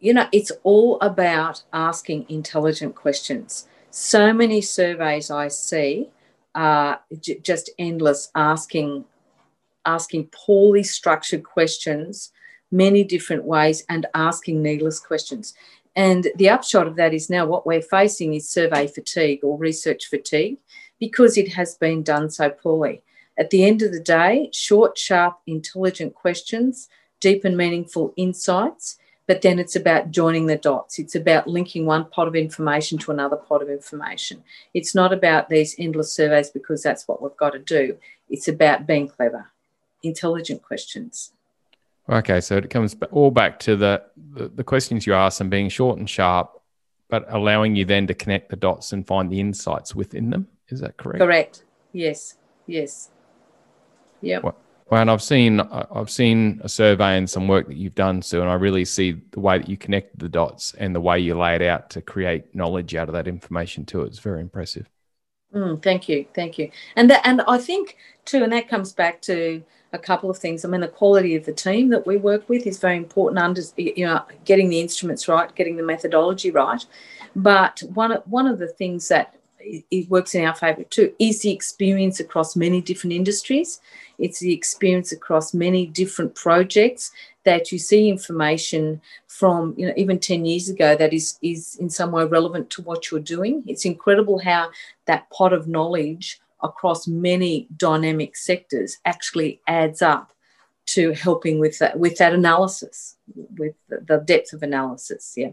you 0.03 0.13
know, 0.13 0.27
it's 0.33 0.51
all 0.63 0.99
about 0.99 1.63
asking 1.71 2.25
intelligent 2.27 2.93
questions. 2.93 3.69
So 3.89 4.33
many 4.33 4.59
surveys 4.59 5.31
I 5.31 5.47
see 5.47 6.09
are 6.53 6.99
j- 7.21 7.39
just 7.39 7.69
endless 7.79 8.29
asking 8.35 9.05
asking 9.85 10.27
poorly 10.33 10.83
structured 10.83 11.43
questions 11.45 12.33
many 12.69 13.05
different 13.05 13.45
ways 13.45 13.85
and 13.87 14.05
asking 14.13 14.61
needless 14.61 14.99
questions. 14.99 15.53
And 15.95 16.27
the 16.35 16.49
upshot 16.49 16.87
of 16.87 16.95
that 16.95 17.13
is 17.13 17.29
now 17.29 17.45
what 17.45 17.65
we're 17.65 17.81
facing 17.81 18.33
is 18.33 18.49
survey 18.49 18.87
fatigue 18.87 19.43
or 19.43 19.57
research 19.57 20.07
fatigue 20.07 20.57
because 20.99 21.37
it 21.37 21.53
has 21.53 21.75
been 21.75 22.03
done 22.03 22.29
so 22.29 22.49
poorly. 22.49 23.03
At 23.37 23.49
the 23.49 23.63
end 23.63 23.81
of 23.81 23.91
the 23.91 23.99
day, 23.99 24.49
short, 24.53 24.97
sharp, 24.97 25.37
intelligent 25.47 26.15
questions, 26.15 26.89
deep 27.19 27.45
and 27.45 27.57
meaningful 27.57 28.13
insights 28.15 28.97
but 29.25 29.41
then 29.41 29.59
it's 29.59 29.75
about 29.75 30.11
joining 30.11 30.47
the 30.47 30.57
dots. 30.57 30.99
It's 30.99 31.15
about 31.15 31.47
linking 31.47 31.85
one 31.85 32.05
pot 32.05 32.27
of 32.27 32.35
information 32.35 32.97
to 32.99 33.11
another 33.11 33.37
pot 33.37 33.61
of 33.61 33.69
information. 33.69 34.43
It's 34.73 34.93
not 34.93 35.13
about 35.13 35.49
these 35.49 35.75
endless 35.79 36.13
surveys 36.13 36.49
because 36.49 36.83
that's 36.83 37.07
what 37.07 37.21
we've 37.21 37.37
got 37.37 37.51
to 37.51 37.59
do. 37.59 37.97
It's 38.29 38.47
about 38.47 38.85
being 38.85 39.07
clever, 39.07 39.49
intelligent 40.03 40.61
questions. 40.61 41.31
Okay, 42.09 42.41
so 42.41 42.57
it 42.57 42.69
comes 42.69 42.95
all 43.11 43.31
back 43.31 43.59
to 43.59 43.75
the, 43.75 44.03
the, 44.33 44.49
the 44.49 44.63
questions 44.63 45.07
you 45.07 45.13
ask 45.13 45.39
and 45.39 45.49
being 45.49 45.69
short 45.69 45.97
and 45.99 46.09
sharp, 46.09 46.51
but 47.09 47.25
allowing 47.29 47.75
you 47.75 47.85
then 47.85 48.07
to 48.07 48.13
connect 48.13 48.49
the 48.49 48.57
dots 48.57 48.91
and 48.91 49.07
find 49.07 49.31
the 49.31 49.39
insights 49.39 49.95
within 49.95 50.29
them. 50.29 50.47
Is 50.69 50.81
that 50.81 50.97
correct? 50.97 51.19
Correct. 51.19 51.63
Yes. 51.93 52.35
Yes. 52.67 53.09
Yeah. 54.21 54.39
Well, 54.39 54.57
Well, 54.89 55.01
and 55.01 55.09
I've 55.09 55.21
seen 55.21 55.61
I've 55.61 56.09
seen 56.09 56.59
a 56.63 56.69
survey 56.69 57.17
and 57.17 57.29
some 57.29 57.47
work 57.47 57.67
that 57.67 57.77
you've 57.77 57.95
done, 57.95 58.21
Sue, 58.21 58.41
and 58.41 58.49
I 58.49 58.55
really 58.55 58.85
see 58.85 59.21
the 59.31 59.39
way 59.39 59.57
that 59.57 59.69
you 59.69 59.77
connect 59.77 60.19
the 60.19 60.29
dots 60.29 60.73
and 60.77 60.93
the 60.93 61.01
way 61.01 61.19
you 61.19 61.37
lay 61.37 61.55
it 61.55 61.61
out 61.61 61.89
to 61.91 62.01
create 62.01 62.53
knowledge 62.53 62.95
out 62.95 63.07
of 63.07 63.13
that 63.13 63.27
information 63.27 63.85
too. 63.85 64.01
It's 64.01 64.19
very 64.19 64.41
impressive. 64.41 64.89
Mm, 65.53 65.81
thank 65.83 66.09
you, 66.09 66.25
thank 66.33 66.57
you, 66.57 66.71
and 66.95 67.09
that, 67.11 67.21
and 67.25 67.41
I 67.47 67.59
think 67.59 67.97
too, 68.25 68.43
and 68.43 68.51
that 68.53 68.67
comes 68.67 68.91
back 68.91 69.21
to 69.23 69.61
a 69.93 69.99
couple 69.99 70.31
of 70.31 70.37
things. 70.39 70.65
I 70.65 70.67
mean, 70.67 70.81
the 70.81 70.87
quality 70.87 71.35
of 71.35 71.45
the 71.45 71.53
team 71.53 71.89
that 71.89 72.07
we 72.07 72.17
work 72.17 72.49
with 72.49 72.65
is 72.65 72.79
very 72.79 72.97
important. 72.97 73.37
Under 73.37 73.61
you 73.77 74.05
know, 74.07 74.23
getting 74.45 74.69
the 74.69 74.81
instruments 74.81 75.27
right, 75.27 75.53
getting 75.53 75.77
the 75.77 75.83
methodology 75.83 76.49
right, 76.49 76.83
but 77.35 77.83
one 77.93 78.11
of 78.11 78.23
one 78.25 78.47
of 78.47 78.57
the 78.57 78.67
things 78.67 79.07
that 79.09 79.35
it 79.59 80.09
works 80.09 80.35
in 80.35 80.43
our 80.43 80.55
favour 80.55 80.83
too 80.83 81.13
is 81.19 81.41
the 81.41 81.51
experience 81.51 82.19
across 82.19 82.55
many 82.55 82.81
different 82.81 83.13
industries. 83.13 83.79
It's 84.17 84.39
the 84.39 84.53
experience 84.53 85.11
across 85.11 85.53
many 85.53 85.85
different 85.85 86.35
projects 86.35 87.11
that 87.45 87.71
you 87.71 87.79
see 87.79 88.09
information 88.09 89.01
from, 89.27 89.73
you 89.77 89.87
know, 89.87 89.93
even 89.97 90.19
10 90.19 90.45
years 90.45 90.69
ago 90.69 90.95
that 90.95 91.13
is 91.13 91.37
is 91.41 91.75
in 91.75 91.89
some 91.89 92.11
way 92.11 92.25
relevant 92.25 92.69
to 92.71 92.81
what 92.81 93.11
you're 93.11 93.19
doing. 93.19 93.63
It's 93.67 93.85
incredible 93.85 94.39
how 94.39 94.69
that 95.05 95.29
pot 95.29 95.53
of 95.53 95.67
knowledge 95.67 96.39
across 96.61 97.07
many 97.07 97.67
dynamic 97.75 98.37
sectors 98.37 98.97
actually 99.05 99.61
adds 99.67 100.01
up 100.01 100.33
to 100.85 101.11
helping 101.11 101.59
with 101.59 101.79
that 101.79 101.97
with 101.99 102.17
that 102.17 102.33
analysis, 102.33 103.17
with 103.35 103.75
the, 103.89 104.17
depth 104.17 104.53
of 104.53 104.63
analysis. 104.63 105.33
Yeah. 105.35 105.51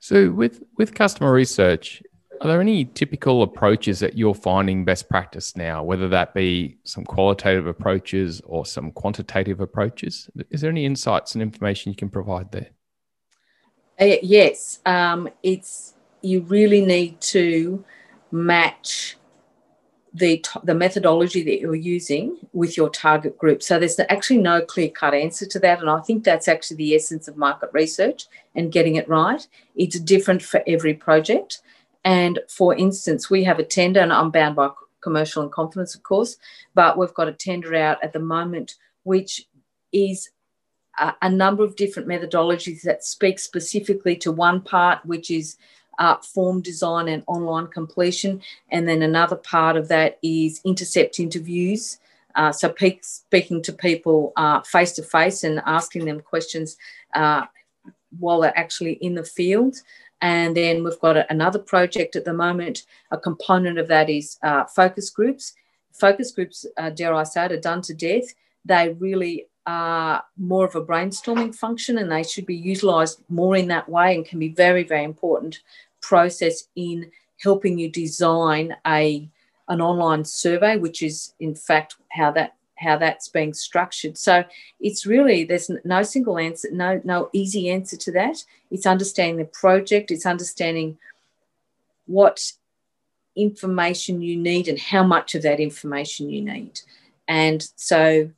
So 0.00 0.30
with 0.30 0.62
with 0.76 0.94
customer 0.94 1.32
research, 1.32 2.02
are 2.40 2.48
there 2.48 2.60
any 2.60 2.84
typical 2.84 3.42
approaches 3.42 4.00
that 4.00 4.16
you're 4.16 4.34
finding 4.34 4.84
best 4.84 5.08
practice 5.08 5.56
now, 5.56 5.82
whether 5.82 6.08
that 6.08 6.34
be 6.34 6.78
some 6.84 7.04
qualitative 7.04 7.66
approaches 7.66 8.40
or 8.44 8.66
some 8.66 8.92
quantitative 8.92 9.60
approaches? 9.60 10.28
Is 10.50 10.60
there 10.60 10.70
any 10.70 10.84
insights 10.84 11.34
and 11.34 11.42
information 11.42 11.92
you 11.92 11.96
can 11.96 12.10
provide 12.10 12.52
there? 12.52 12.70
Uh, 14.00 14.16
yes, 14.22 14.80
um, 14.84 15.28
it's 15.42 15.94
you 16.22 16.40
really 16.42 16.84
need 16.84 17.20
to 17.20 17.84
match 18.30 19.16
the 20.12 20.38
t- 20.38 20.60
the 20.64 20.74
methodology 20.74 21.42
that 21.44 21.60
you're 21.60 21.74
using 21.74 22.36
with 22.52 22.76
your 22.76 22.88
target 22.88 23.36
group. 23.36 23.62
So 23.62 23.78
there's 23.78 23.98
actually 24.08 24.38
no 24.38 24.62
clear 24.62 24.88
cut 24.88 25.14
answer 25.14 25.46
to 25.46 25.58
that, 25.60 25.80
and 25.80 25.90
I 25.90 26.00
think 26.00 26.24
that's 26.24 26.48
actually 26.48 26.78
the 26.78 26.94
essence 26.94 27.28
of 27.28 27.36
market 27.36 27.70
research 27.72 28.26
and 28.54 28.72
getting 28.72 28.96
it 28.96 29.08
right. 29.08 29.46
It's 29.74 30.00
different 30.00 30.42
for 30.42 30.62
every 30.66 30.94
project, 30.94 31.60
and 32.06 32.38
for 32.48 32.72
instance, 32.72 33.28
we 33.28 33.42
have 33.42 33.58
a 33.58 33.64
tender, 33.64 33.98
and 33.98 34.12
I'm 34.12 34.30
bound 34.30 34.54
by 34.54 34.70
commercial 35.00 35.42
in 35.42 35.50
confidence, 35.50 35.96
of 35.96 36.04
course, 36.04 36.36
but 36.72 36.96
we've 36.96 37.12
got 37.12 37.26
a 37.26 37.32
tender 37.32 37.74
out 37.74 38.02
at 38.02 38.12
the 38.12 38.20
moment, 38.20 38.76
which 39.02 39.48
is 39.92 40.30
a, 41.00 41.14
a 41.22 41.28
number 41.28 41.64
of 41.64 41.74
different 41.74 42.08
methodologies 42.08 42.82
that 42.82 43.02
speak 43.02 43.40
specifically 43.40 44.14
to 44.18 44.30
one 44.30 44.60
part, 44.60 45.04
which 45.04 45.32
is 45.32 45.56
uh, 45.98 46.16
form 46.18 46.62
design 46.62 47.08
and 47.08 47.24
online 47.26 47.66
completion. 47.66 48.40
And 48.70 48.88
then 48.88 49.02
another 49.02 49.36
part 49.36 49.76
of 49.76 49.88
that 49.88 50.20
is 50.22 50.60
intercept 50.64 51.18
interviews. 51.18 51.98
Uh, 52.36 52.52
so, 52.52 52.68
pe- 52.68 53.00
speaking 53.02 53.62
to 53.62 53.72
people 53.72 54.32
face 54.64 54.92
to 54.92 55.02
face 55.02 55.42
and 55.42 55.60
asking 55.66 56.04
them 56.04 56.20
questions 56.20 56.76
uh, 57.14 57.46
while 58.20 58.40
they're 58.40 58.56
actually 58.56 58.92
in 58.92 59.14
the 59.14 59.24
field. 59.24 59.76
And 60.20 60.56
then 60.56 60.82
we've 60.82 60.98
got 61.00 61.16
a, 61.16 61.30
another 61.30 61.58
project 61.58 62.16
at 62.16 62.24
the 62.24 62.32
moment. 62.32 62.84
A 63.10 63.18
component 63.18 63.78
of 63.78 63.88
that 63.88 64.08
is 64.08 64.38
uh, 64.42 64.64
focus 64.64 65.10
groups. 65.10 65.54
Focus 65.92 66.32
groups, 66.32 66.66
uh, 66.76 66.90
dare 66.90 67.14
I 67.14 67.24
say 67.24 67.46
it, 67.46 67.52
are 67.52 67.60
done 67.60 67.82
to 67.82 67.94
death. 67.94 68.34
They 68.64 68.94
really 68.98 69.46
are 69.66 70.24
more 70.36 70.64
of 70.64 70.76
a 70.76 70.84
brainstorming 70.84 71.54
function 71.54 71.98
and 71.98 72.10
they 72.10 72.22
should 72.22 72.46
be 72.46 72.54
utilised 72.54 73.20
more 73.28 73.56
in 73.56 73.68
that 73.68 73.88
way 73.88 74.14
and 74.14 74.24
can 74.24 74.38
be 74.38 74.48
very, 74.48 74.84
very 74.84 75.04
important 75.04 75.60
process 76.00 76.68
in 76.76 77.10
helping 77.42 77.78
you 77.78 77.90
design 77.90 78.76
a 78.86 79.28
an 79.68 79.80
online 79.80 80.24
survey, 80.24 80.76
which 80.76 81.02
is 81.02 81.34
in 81.40 81.52
fact 81.54 81.96
how 82.10 82.30
that 82.30 82.54
how 82.76 82.96
that's 82.96 83.28
being 83.28 83.54
structured. 83.54 84.18
So 84.18 84.44
it's 84.80 85.06
really 85.06 85.44
there's 85.44 85.70
no 85.84 86.02
single 86.02 86.38
answer, 86.38 86.68
no 86.72 87.00
no 87.04 87.30
easy 87.32 87.70
answer 87.70 87.96
to 87.96 88.12
that. 88.12 88.44
It's 88.70 88.86
understanding 88.86 89.38
the 89.38 89.44
project, 89.44 90.10
it's 90.10 90.26
understanding 90.26 90.98
what 92.06 92.52
information 93.34 94.22
you 94.22 94.36
need 94.36 94.68
and 94.68 94.78
how 94.78 95.02
much 95.04 95.34
of 95.34 95.42
that 95.42 95.60
information 95.60 96.30
you 96.30 96.42
need. 96.42 96.80
And 97.28 97.68
so 97.76 98.30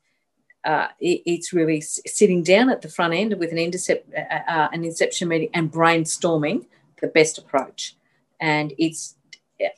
uh, 0.65 0.89
it, 1.01 1.23
it's 1.25 1.53
really 1.53 1.81
sitting 1.81 2.43
down 2.43 2.69
at 2.69 2.83
the 2.83 2.89
front 2.89 3.15
end 3.15 3.39
with 3.39 3.53
an 3.53 3.59
intercept, 3.59 4.13
uh, 4.15 4.51
uh, 4.51 4.69
an 4.73 4.85
inception 4.85 5.29
meeting 5.29 5.51
and 5.55 5.73
brainstorming 5.73 6.67
the 7.01 7.07
best 7.07 7.39
approach. 7.39 7.95
And 8.41 8.73
it's 8.79 9.15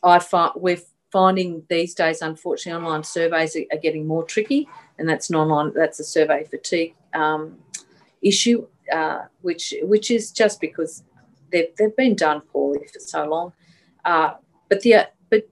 I 0.03 0.19
find 0.19 0.53
we're 0.57 0.81
finding 1.11 1.65
these 1.69 1.95
days, 1.95 2.23
unfortunately, 2.23 2.77
online 2.77 3.05
surveys 3.05 3.57
are, 3.57 3.79
getting 3.79 4.07
more 4.07 4.25
tricky, 4.25 4.69
and 4.99 5.09
that's 5.09 5.31
an 5.31 5.37
online 5.37 5.73
that's 5.75 6.01
a 6.01 6.05
survey 6.05 6.45
fatigue 6.45 6.95
um, 7.15 7.59
issue, 8.23 8.67
uh, 8.93 9.23
which 9.43 9.75
which 9.83 10.11
is 10.11 10.31
just 10.31 10.61
because 10.61 11.03
they've 11.51 11.75
they've 11.77 11.97
been 11.97 12.15
done 12.15 12.41
poorly 12.41 12.87
for 12.93 13.01
so 13.01 13.25
long. 13.27 13.53
Uh, 14.05 14.35
but 14.69 14.81
the 14.83 15.09
but 15.29 15.49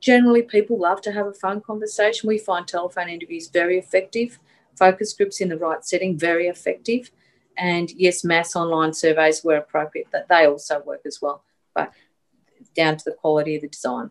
generally 0.00 0.42
people 0.42 0.78
love 0.78 1.00
to 1.02 1.12
have 1.12 1.26
a 1.26 1.34
phone 1.34 1.60
conversation. 1.60 2.28
We 2.28 2.38
find 2.38 2.66
telephone 2.66 3.08
interviews 3.08 3.48
very 3.48 3.78
effective, 3.78 4.38
focus 4.76 5.12
groups 5.12 5.40
in 5.40 5.48
the 5.48 5.56
right 5.56 5.84
setting 5.84 6.18
very 6.18 6.48
effective, 6.48 7.10
and 7.56 7.90
yes, 7.92 8.24
mass 8.24 8.56
online 8.56 8.92
surveys 8.92 9.44
were 9.44 9.56
appropriate. 9.56 10.08
That 10.12 10.28
they 10.28 10.46
also 10.46 10.82
work 10.84 11.02
as 11.06 11.20
well, 11.22 11.44
but 11.74 11.92
down 12.74 12.96
to 12.96 13.04
the 13.04 13.12
quality 13.12 13.56
of 13.56 13.62
the 13.62 13.68
design. 13.68 14.10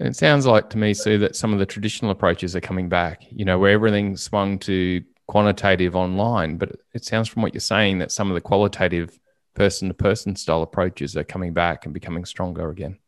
And 0.00 0.08
it 0.08 0.16
sounds 0.16 0.46
like 0.46 0.70
to 0.70 0.78
me, 0.78 0.92
Sue, 0.92 1.18
that 1.18 1.36
some 1.36 1.52
of 1.52 1.58
the 1.58 1.66
traditional 1.66 2.10
approaches 2.10 2.56
are 2.56 2.60
coming 2.60 2.88
back. 2.88 3.22
You 3.30 3.44
know, 3.44 3.58
where 3.58 3.72
everything 3.72 4.16
swung 4.16 4.58
to 4.60 5.02
quantitative 5.26 5.96
online, 5.96 6.58
but 6.58 6.72
it 6.92 7.04
sounds 7.04 7.28
from 7.28 7.42
what 7.42 7.54
you're 7.54 7.60
saying 7.60 7.98
that 7.98 8.12
some 8.12 8.28
of 8.30 8.34
the 8.34 8.40
qualitative 8.40 9.18
person 9.54 9.88
to 9.88 9.94
person 9.94 10.36
style 10.36 10.62
approaches 10.62 11.16
are 11.16 11.24
coming 11.24 11.52
back 11.52 11.84
and 11.84 11.94
becoming 11.94 12.24
stronger 12.24 12.70
again. 12.70 12.98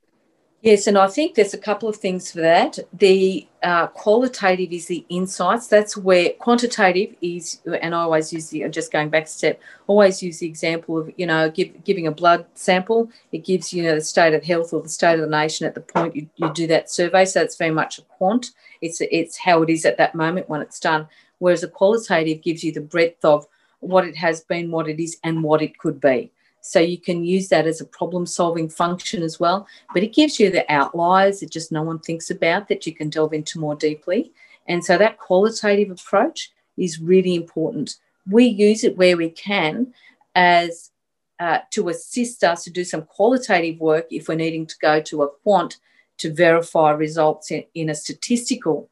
Yes, 0.66 0.88
and 0.88 0.98
I 0.98 1.06
think 1.06 1.36
there's 1.36 1.54
a 1.54 1.58
couple 1.58 1.88
of 1.88 1.94
things 1.94 2.32
for 2.32 2.40
that. 2.40 2.80
The 2.92 3.46
uh, 3.62 3.86
qualitative 3.86 4.72
is 4.72 4.86
the 4.86 5.06
insights. 5.08 5.68
That's 5.68 5.96
where 5.96 6.30
quantitative 6.40 7.14
is, 7.22 7.60
and 7.80 7.94
I 7.94 8.00
always 8.00 8.32
use 8.32 8.50
the, 8.50 8.68
just 8.68 8.90
going 8.90 9.08
back 9.08 9.26
a 9.26 9.28
step, 9.28 9.60
always 9.86 10.24
use 10.24 10.40
the 10.40 10.48
example 10.48 10.98
of, 10.98 11.12
you 11.16 11.24
know, 11.24 11.50
give, 11.50 11.84
giving 11.84 12.08
a 12.08 12.10
blood 12.10 12.46
sample. 12.54 13.08
It 13.30 13.44
gives, 13.44 13.72
you 13.72 13.84
know, 13.84 13.94
the 13.94 14.00
state 14.00 14.34
of 14.34 14.42
health 14.42 14.72
or 14.72 14.82
the 14.82 14.88
state 14.88 15.14
of 15.14 15.20
the 15.20 15.28
nation 15.28 15.68
at 15.68 15.76
the 15.76 15.82
point 15.82 16.16
you, 16.16 16.28
you 16.34 16.52
do 16.52 16.66
that 16.66 16.90
survey. 16.90 17.26
So 17.26 17.42
it's 17.42 17.54
very 17.56 17.70
much 17.70 18.00
a 18.00 18.02
quant. 18.02 18.50
It's, 18.82 19.00
it's 19.00 19.38
how 19.38 19.62
it 19.62 19.70
is 19.70 19.84
at 19.84 19.98
that 19.98 20.16
moment 20.16 20.48
when 20.48 20.62
it's 20.62 20.80
done. 20.80 21.06
Whereas 21.38 21.62
a 21.62 21.68
qualitative 21.68 22.42
gives 22.42 22.64
you 22.64 22.72
the 22.72 22.80
breadth 22.80 23.24
of 23.24 23.46
what 23.78 24.04
it 24.04 24.16
has 24.16 24.40
been, 24.40 24.72
what 24.72 24.88
it 24.88 24.98
is, 25.00 25.16
and 25.22 25.44
what 25.44 25.62
it 25.62 25.78
could 25.78 26.00
be. 26.00 26.32
So 26.66 26.80
you 26.80 26.98
can 26.98 27.24
use 27.24 27.48
that 27.48 27.66
as 27.66 27.80
a 27.80 27.86
problem 27.86 28.26
solving 28.26 28.68
function 28.68 29.22
as 29.22 29.38
well. 29.38 29.66
But 29.94 30.02
it 30.02 30.14
gives 30.14 30.40
you 30.40 30.50
the 30.50 30.70
outliers 30.72 31.40
that 31.40 31.50
just 31.50 31.70
no 31.70 31.82
one 31.82 32.00
thinks 32.00 32.30
about 32.30 32.68
that 32.68 32.86
you 32.86 32.94
can 32.94 33.08
delve 33.08 33.32
into 33.32 33.60
more 33.60 33.74
deeply. 33.74 34.32
And 34.66 34.84
so 34.84 34.98
that 34.98 35.18
qualitative 35.18 35.90
approach 35.90 36.52
is 36.76 37.00
really 37.00 37.34
important. 37.34 37.96
We 38.28 38.46
use 38.46 38.82
it 38.84 38.96
where 38.96 39.16
we 39.16 39.30
can 39.30 39.94
as 40.34 40.90
uh, 41.38 41.58
to 41.70 41.88
assist 41.88 42.42
us 42.42 42.64
to 42.64 42.70
do 42.70 42.82
some 42.82 43.02
qualitative 43.02 43.78
work 43.80 44.06
if 44.10 44.28
we're 44.28 44.34
needing 44.34 44.66
to 44.66 44.76
go 44.80 45.00
to 45.02 45.22
a 45.22 45.28
quant 45.28 45.78
to 46.18 46.32
verify 46.32 46.90
results 46.90 47.50
in, 47.50 47.64
in 47.74 47.90
a 47.90 47.94
statistical 47.94 48.88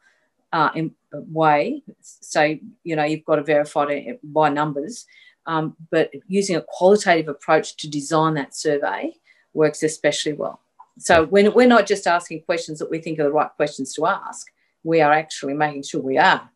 uh, 0.53 0.71
in, 0.75 0.95
way. 1.13 1.83
So, 2.01 2.57
you 2.85 2.97
know, 2.97 3.05
you've 3.05 3.25
got 3.25 3.37
to 3.37 3.43
verify 3.43 3.85
it 3.87 4.21
by 4.23 4.51
numbers. 4.51 5.07
Um, 5.47 5.77
but 5.91 6.11
using 6.27 6.57
a 6.57 6.65
qualitative 6.67 7.29
approach 7.29 7.77
to 7.79 7.89
design 7.89 8.35
that 8.35 8.55
survey 8.55 9.13
works 9.53 9.83
especially 9.83 10.33
well. 10.33 10.61
So 10.99 11.27
when 11.27 11.53
we're 11.53 11.67
not 11.67 11.87
just 11.87 12.07
asking 12.07 12.43
questions 12.43 12.79
that 12.79 12.91
we 12.91 12.99
think 12.99 13.19
are 13.19 13.25
the 13.25 13.33
right 13.33 13.51
questions 13.57 13.93
to 13.95 14.07
ask, 14.07 14.51
we 14.85 15.01
are 15.01 15.13
actually 15.13 15.55
making 15.55 15.83
sure 15.83 16.01
we 16.01 16.19
are 16.19 16.49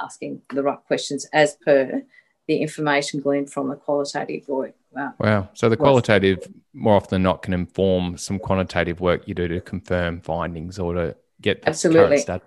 asking 0.00 0.42
the 0.52 0.62
right 0.62 0.78
questions 0.86 1.26
as 1.32 1.56
per 1.64 2.02
the 2.46 2.56
information 2.56 3.20
gleaned 3.20 3.50
from 3.50 3.68
the 3.68 3.76
qualitative 3.76 4.48
work. 4.48 4.74
Wow. 4.92 5.14
wow. 5.18 5.48
So 5.54 5.68
the 5.68 5.76
qualitative 5.76 6.46
more 6.72 6.96
often 6.96 7.16
than 7.16 7.22
not 7.22 7.42
can 7.42 7.52
inform 7.52 8.16
some 8.16 8.38
quantitative 8.38 9.00
work 9.00 9.26
you 9.28 9.34
do 9.34 9.48
to 9.48 9.60
confirm 9.60 10.20
findings 10.20 10.78
or 10.78 10.94
to 10.94 11.16
get 11.40 11.62
the 11.62 11.68
Absolutely. 11.68 12.22
current 12.22 12.42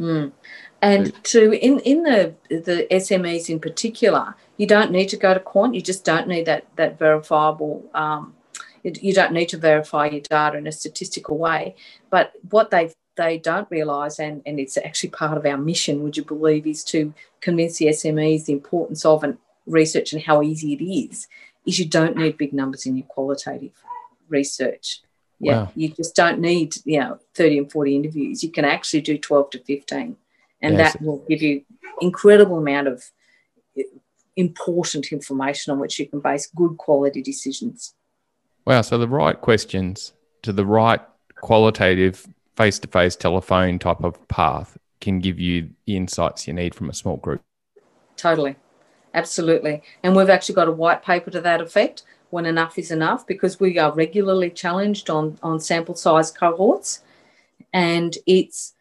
Mm. 0.00 0.32
And 0.80 1.24
to 1.24 1.52
in 1.52 1.80
in 1.80 2.04
the 2.04 2.34
the 2.48 2.86
SMEs 2.90 3.50
in 3.50 3.58
particular, 3.58 4.36
you 4.58 4.66
don't 4.66 4.90
need 4.90 5.08
to 5.10 5.16
go 5.16 5.32
to 5.32 5.40
quant. 5.40 5.74
You 5.74 5.80
just 5.80 6.04
don't 6.04 6.28
need 6.28 6.44
that 6.46 6.66
that 6.76 6.98
verifiable. 6.98 7.88
Um, 7.94 8.34
you 8.82 9.14
don't 9.14 9.32
need 9.32 9.48
to 9.50 9.56
verify 9.56 10.06
your 10.06 10.20
data 10.20 10.56
in 10.56 10.66
a 10.66 10.72
statistical 10.72 11.38
way. 11.38 11.74
But 12.10 12.32
what 12.50 12.70
they 12.70 12.92
they 13.16 13.38
don't 13.38 13.70
realise, 13.70 14.18
and, 14.20 14.42
and 14.46 14.60
it's 14.60 14.76
actually 14.76 15.10
part 15.10 15.36
of 15.36 15.46
our 15.46 15.56
mission, 15.56 16.02
would 16.02 16.16
you 16.16 16.24
believe, 16.24 16.66
is 16.66 16.84
to 16.84 17.12
convince 17.40 17.78
the 17.78 17.86
SMEs 17.86 18.44
the 18.44 18.52
importance 18.52 19.04
of 19.04 19.24
and 19.24 19.38
research 19.66 20.12
and 20.12 20.22
how 20.22 20.42
easy 20.42 20.72
it 20.74 20.84
is. 20.84 21.26
Is 21.66 21.78
you 21.78 21.86
don't 21.86 22.16
need 22.16 22.38
big 22.38 22.52
numbers 22.52 22.86
in 22.86 22.96
your 22.96 23.06
qualitative 23.06 23.72
research. 24.28 25.02
Yeah, 25.40 25.62
wow. 25.62 25.72
you 25.76 25.90
just 25.90 26.16
don't 26.16 26.40
need 26.40 26.76
you 26.84 26.98
know 26.98 27.18
thirty 27.34 27.58
and 27.58 27.70
forty 27.70 27.94
interviews. 27.94 28.42
You 28.42 28.50
can 28.50 28.64
actually 28.64 29.02
do 29.02 29.18
twelve 29.18 29.50
to 29.50 29.60
fifteen, 29.60 30.16
and 30.60 30.76
yes. 30.76 30.94
that 30.94 31.02
will 31.02 31.24
give 31.28 31.42
you 31.42 31.62
incredible 32.00 32.58
amount 32.58 32.88
of 32.88 33.04
important 34.38 35.12
information 35.12 35.72
on 35.72 35.78
which 35.78 35.98
you 35.98 36.06
can 36.06 36.20
base 36.20 36.46
good 36.46 36.78
quality 36.78 37.20
decisions. 37.20 37.94
Wow! 38.64 38.82
So 38.82 38.96
the 38.96 39.08
right 39.08 39.38
questions 39.38 40.12
to 40.42 40.52
the 40.52 40.64
right 40.64 41.00
qualitative 41.40 42.26
face-to-face 42.56 43.16
telephone 43.16 43.78
type 43.78 44.02
of 44.02 44.26
path 44.28 44.78
can 45.00 45.20
give 45.20 45.38
you 45.38 45.70
the 45.86 45.96
insights 45.96 46.46
you 46.46 46.52
need 46.52 46.74
from 46.74 46.88
a 46.88 46.94
small 46.94 47.16
group. 47.16 47.42
Totally, 48.16 48.56
absolutely, 49.14 49.82
and 50.02 50.16
we've 50.16 50.30
actually 50.30 50.54
got 50.54 50.68
a 50.68 50.72
white 50.72 51.04
paper 51.04 51.30
to 51.30 51.40
that 51.40 51.60
effect 51.60 52.04
when 52.30 52.46
enough 52.46 52.78
is 52.78 52.90
enough 52.90 53.26
because 53.26 53.58
we 53.58 53.78
are 53.78 53.92
regularly 53.92 54.50
challenged 54.50 55.08
on, 55.08 55.38
on 55.42 55.58
sample 55.58 55.94
size 55.94 56.30
cohorts 56.30 57.02
and 57.72 58.18
it's 58.26 58.74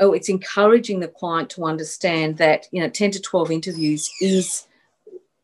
oh, 0.00 0.12
it's 0.12 0.28
encouraging 0.28 1.00
the 1.00 1.08
client 1.08 1.50
to 1.50 1.64
understand 1.64 2.36
that 2.38 2.66
you 2.72 2.80
know 2.80 2.88
10 2.88 3.12
to 3.12 3.20
12 3.20 3.50
interviews 3.50 4.10
is 4.20 4.66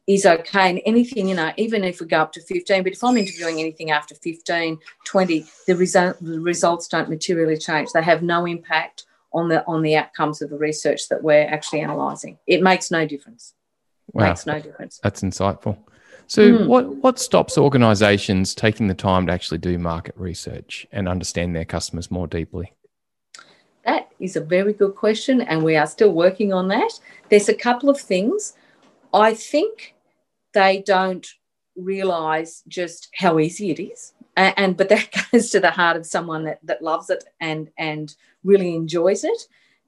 is 0.07 0.25
okay 0.25 0.71
and 0.71 0.81
anything 0.87 1.29
you 1.29 1.35
know 1.35 1.53
even 1.57 1.83
if 1.83 2.01
we 2.01 2.07
go 2.07 2.21
up 2.21 2.33
to 2.33 2.41
15 2.41 2.83
but 2.83 2.93
if 2.93 3.03
i'm 3.03 3.17
interviewing 3.17 3.61
anything 3.61 3.91
after 3.91 4.15
15 4.15 4.79
20 5.05 5.45
the, 5.67 5.77
result, 5.77 6.17
the 6.21 6.41
results 6.41 6.89
don't 6.89 7.09
materially 7.09 7.57
change 7.57 7.91
they 7.93 8.03
have 8.03 8.23
no 8.23 8.47
impact 8.47 9.05
on 9.33 9.49
the 9.49 9.65
on 9.67 9.83
the 9.83 9.97
outcomes 9.97 10.41
of 10.43 10.51
the 10.51 10.59
research 10.59 11.09
that 11.09 11.23
we're 11.23 11.47
actually 11.47 11.81
analysing 11.81 12.39
it 12.47 12.63
makes 12.63 12.91
no 12.91 13.07
difference 13.07 13.55
wow. 14.13 14.29
makes 14.29 14.47
no 14.47 14.61
difference 14.61 15.01
that's 15.03 15.23
insightful 15.23 15.77
so, 16.29 16.43
mm. 16.43 16.67
what 16.67 16.97
what 16.97 17.19
stops 17.19 17.57
organisations 17.57 18.55
taking 18.55 18.89
the 18.89 18.95
time 18.95 19.27
to 19.27 19.33
actually 19.33 19.59
do 19.59 19.79
market 19.79 20.17
research 20.17 20.87
and 20.91 21.09
understand 21.09 21.55
their 21.55 21.65
customers 21.65 22.11
more 22.11 22.27
deeply? 22.27 22.73
Is 24.19 24.37
a 24.37 24.41
very 24.41 24.73
good 24.73 24.95
question, 24.95 25.43
and 25.43 25.63
we 25.63 25.77
are 25.77 25.87
still 25.87 26.13
working 26.13 26.53
on 26.53 26.69
that. 26.69 26.93
There's 27.29 27.49
a 27.49 27.55
couple 27.55 27.91
of 27.91 28.01
things. 28.01 28.55
I 29.13 29.35
think 29.35 29.95
they 30.53 30.83
don't 30.83 31.27
realise 31.77 32.63
just 32.67 33.11
how 33.15 33.39
easy 33.39 33.71
it 33.71 33.81
is, 33.81 34.15
and, 34.37 34.55
and, 34.57 34.77
but 34.77 34.89
that 34.89 35.09
goes 35.33 35.51
to 35.51 35.61
the 35.61 35.71
heart 35.71 35.97
of 35.97 36.07
someone 36.07 36.45
that 36.45 36.61
that 36.65 36.83
loves 36.83 37.11
it 37.11 37.25
and 37.41 37.71
and 37.79 38.15
really 38.45 38.75
enjoys 38.75 39.25
it. 39.25 39.43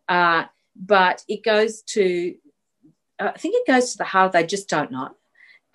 Uh, 0.08 0.44
but 0.76 1.24
it 1.28 1.42
goes 1.42 1.82
to, 1.82 2.34
uh, 3.18 3.32
I 3.34 3.38
think 3.38 3.56
it 3.56 3.66
goes 3.66 3.92
to 3.92 3.98
the 3.98 4.04
heart. 4.04 4.32
They 4.32 4.46
just 4.46 4.68
don't 4.68 4.92
know 4.92 5.10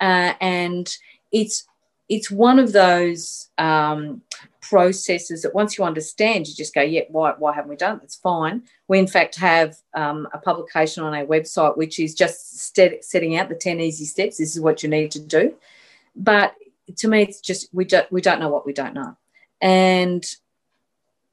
uh, 0.00 0.34
and 0.40 0.96
it's 1.32 1.66
it's 2.08 2.30
one 2.30 2.58
of 2.58 2.72
those 2.72 3.48
um, 3.56 4.20
processes 4.68 5.42
that 5.42 5.54
once 5.54 5.76
you 5.76 5.84
understand, 5.84 6.46
you 6.46 6.54
just 6.54 6.74
go, 6.74 6.82
yeah, 6.82 7.02
why, 7.08 7.34
why 7.38 7.54
haven't 7.54 7.70
we 7.70 7.76
done 7.76 7.96
it? 7.96 8.00
That's 8.00 8.16
fine. 8.16 8.62
We, 8.88 8.98
in 8.98 9.06
fact, 9.06 9.36
have 9.36 9.76
um, 9.94 10.28
a 10.32 10.38
publication 10.38 11.02
on 11.04 11.14
our 11.14 11.26
website 11.26 11.76
which 11.76 11.98
is 11.98 12.14
just 12.14 12.72
setting 12.72 13.36
out 13.36 13.48
the 13.48 13.54
10 13.54 13.80
easy 13.80 14.04
steps. 14.04 14.38
This 14.38 14.56
is 14.56 14.60
what 14.60 14.82
you 14.82 14.88
need 14.88 15.10
to 15.12 15.20
do. 15.20 15.54
But 16.16 16.54
to 16.96 17.08
me, 17.08 17.22
it's 17.22 17.40
just 17.40 17.68
we 17.72 17.84
don't, 17.84 18.10
we 18.10 18.20
don't 18.20 18.40
know 18.40 18.48
what 18.48 18.66
we 18.66 18.72
don't 18.72 18.94
know. 18.94 19.16
And 19.60 20.24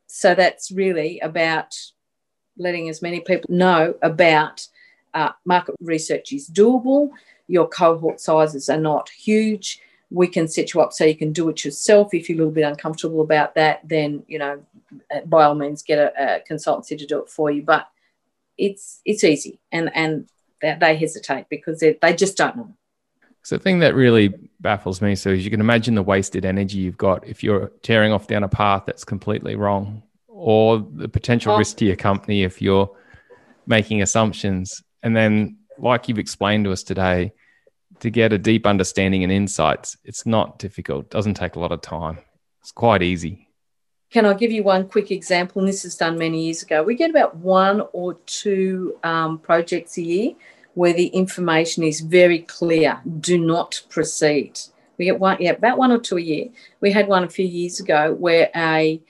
so 0.08 0.36
that's 0.36 0.72
really 0.72 1.20
about 1.20 1.76
letting 2.58 2.90
as 2.90 3.02
many 3.02 3.22
people 3.22 3.54
know 3.54 3.96
about 4.02 4.68
uh, 5.14 5.32
market 5.46 5.76
research 5.82 6.32
is 6.32 6.50
doable 6.50 7.12
your 7.52 7.68
cohort 7.68 8.22
sizes 8.22 8.70
are 8.70 8.80
not 8.80 9.10
huge. 9.10 9.82
We 10.12 10.28
can 10.28 10.48
set 10.48 10.74
you 10.74 10.82
up 10.82 10.94
so 10.94 11.06
you 11.06 11.16
can 11.16 11.32
do 11.32 11.50
it 11.50 11.64
yourself. 11.66 12.14
If 12.14 12.30
you're 12.30 12.36
a 12.36 12.40
little 12.40 12.54
bit 12.54 12.64
uncomfortable 12.64 13.22
about 13.22 13.56
that, 13.56 13.88
then 13.88 14.24
you 14.28 14.40
know, 14.40 14.62
uh, 15.14 15.22
by 15.22 15.46
all 15.46 15.56
means, 15.56 15.82
get 15.82 15.98
a, 15.98 16.36
a 16.36 16.42
consultancy 16.42 16.98
to 16.98 17.06
do 17.06 17.20
it 17.20 17.30
for 17.30 17.50
you. 17.50 17.64
But 17.64 17.88
it's 18.58 19.02
it's 19.06 19.24
easy, 19.24 19.60
and 19.72 19.90
and 19.96 20.28
they 20.62 20.96
hesitate 20.96 21.48
because 21.50 21.80
they, 21.80 21.98
they 22.02 22.14
just 22.14 22.38
don't 22.38 22.56
know. 22.56 22.74
So 23.44 23.58
the 23.58 23.64
thing 23.64 23.80
that 23.80 23.96
really 23.96 24.34
baffles 24.60 25.02
me, 25.02 25.16
so 25.16 25.32
as 25.32 25.44
you 25.44 25.50
can 25.50 25.62
imagine 25.62 25.96
the 25.96 26.04
wasted 26.04 26.46
energy 26.46 26.78
you've 26.78 26.98
got 26.98 27.26
if 27.28 27.44
you're 27.44 27.72
tearing 27.82 28.14
off 28.14 28.28
down 28.28 28.44
a 28.44 28.48
path 28.48 28.84
that's 28.86 29.04
completely 29.04 29.56
wrong, 29.56 30.04
or 30.28 30.86
the 30.94 31.10
potential 31.10 31.54
oh. 31.54 31.58
risk 31.58 31.78
to 31.78 31.86
your 31.86 31.96
company 31.96 32.44
if 32.44 32.62
you're 32.62 32.90
making 33.66 34.02
assumptions. 34.02 34.84
And 35.02 35.16
then, 35.16 35.58
like 35.80 36.08
you've 36.08 36.20
explained 36.20 36.66
to 36.66 36.72
us 36.72 36.84
today, 36.84 37.34
to 38.02 38.10
get 38.10 38.34
a 38.34 38.38
deep 38.38 38.66
understanding 38.66 39.24
and 39.24 39.32
insights, 39.32 39.98
it's 40.04 40.26
not 40.26 40.60
difficult. 40.60 41.06
It 41.06 41.12
doesn't 41.12 41.36
take 41.36 41.56
a 41.56 41.60
lot 41.60 41.72
of 41.72 41.82
time. 41.82 42.18
It's 42.60 42.72
quite 42.72 43.02
easy. 43.02 43.48
Can 44.12 44.26
I 44.26 44.34
give 44.34 44.52
you 44.52 44.64
one 44.64 44.90
quick 44.90 45.10
example? 45.12 45.62
And 45.62 45.70
this 45.70 45.86
is 45.86 45.96
done 45.96 46.18
many 46.18 46.46
years 46.46 46.64
ago. 46.64 46.84
We 46.84 46.96
get 46.96 47.12
about 47.12 47.38
one 47.38 47.84
or 47.94 48.16
two 48.26 48.98
um, 49.04 49.40
projects 49.40 49.98
a 49.98 50.02
year 50.02 50.34
where 50.74 50.94
the 50.94 51.08
information 51.08 51.84
is 51.84 52.02
very 52.02 52.40
clear 52.40 53.00
do 53.20 53.38
not 53.38 53.82
proceed. 53.90 54.60
We 54.98 55.06
get 55.06 55.20
one, 55.20 55.38
yeah, 55.40 55.52
about 55.52 55.78
one 55.78 55.92
or 55.92 56.00
two 56.00 56.18
a 56.18 56.22
year. 56.22 56.48
We 56.82 56.92
had 56.92 57.08
one 57.08 57.24
a 57.24 57.30
few 57.30 57.46
years 57.46 57.80
ago 57.80 58.14
where 58.14 58.50
a 58.56 59.02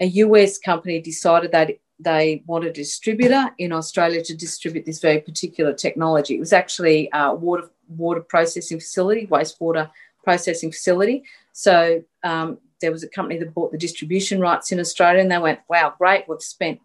a 0.00 0.06
US 0.06 0.58
company 0.58 1.00
decided 1.00 1.52
that 1.52 1.70
they 2.00 2.42
wanted 2.46 2.70
a 2.70 2.72
distributor 2.72 3.50
in 3.58 3.72
Australia 3.72 4.22
to 4.24 4.36
distribute 4.36 4.84
this 4.84 5.00
very 5.00 5.20
particular 5.20 5.72
technology. 5.72 6.34
It 6.34 6.40
was 6.40 6.52
actually 6.52 7.08
a 7.12 7.34
water 7.34 7.70
water 7.98 8.20
processing 8.20 8.78
facility, 8.78 9.26
wastewater 9.26 9.90
processing 10.24 10.70
facility. 10.70 11.24
So 11.52 12.02
um, 12.22 12.58
there 12.80 12.92
was 12.92 13.02
a 13.02 13.08
company 13.08 13.38
that 13.38 13.54
bought 13.54 13.72
the 13.72 13.78
distribution 13.78 14.40
rights 14.40 14.72
in 14.72 14.80
Australia, 14.80 15.20
and 15.20 15.30
they 15.30 15.38
went, 15.38 15.60
"Wow, 15.68 15.94
great! 15.98 16.24
We've 16.28 16.42
spent 16.42 16.80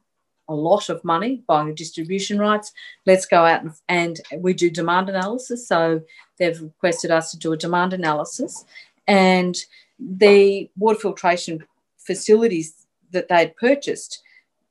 a 0.50 0.56
lot 0.56 0.90
of 0.90 1.04
money 1.04 1.44
buying 1.48 1.68
the 1.68 1.74
distribution 1.74 2.40
rights. 2.40 2.72
Let's 3.06 3.26
go 3.26 3.44
out 3.44 3.64
and, 3.64 3.74
and 3.90 4.44
we 4.44 4.54
do 4.54 4.70
demand 4.70 5.10
analysis. 5.10 5.68
So 5.68 6.02
they've 6.38 6.62
requested 6.62 7.12
us 7.12 7.32
to 7.32 7.38
do 7.38 7.52
a 7.52 7.58
demand 7.58 7.94
analysis, 7.94 8.66
and 9.08 9.58
the 10.00 10.70
water 10.78 11.00
filtration 11.00 11.66
facilities 11.98 12.86
that 13.12 13.28
they'd 13.28 13.56
purchased 13.58 14.22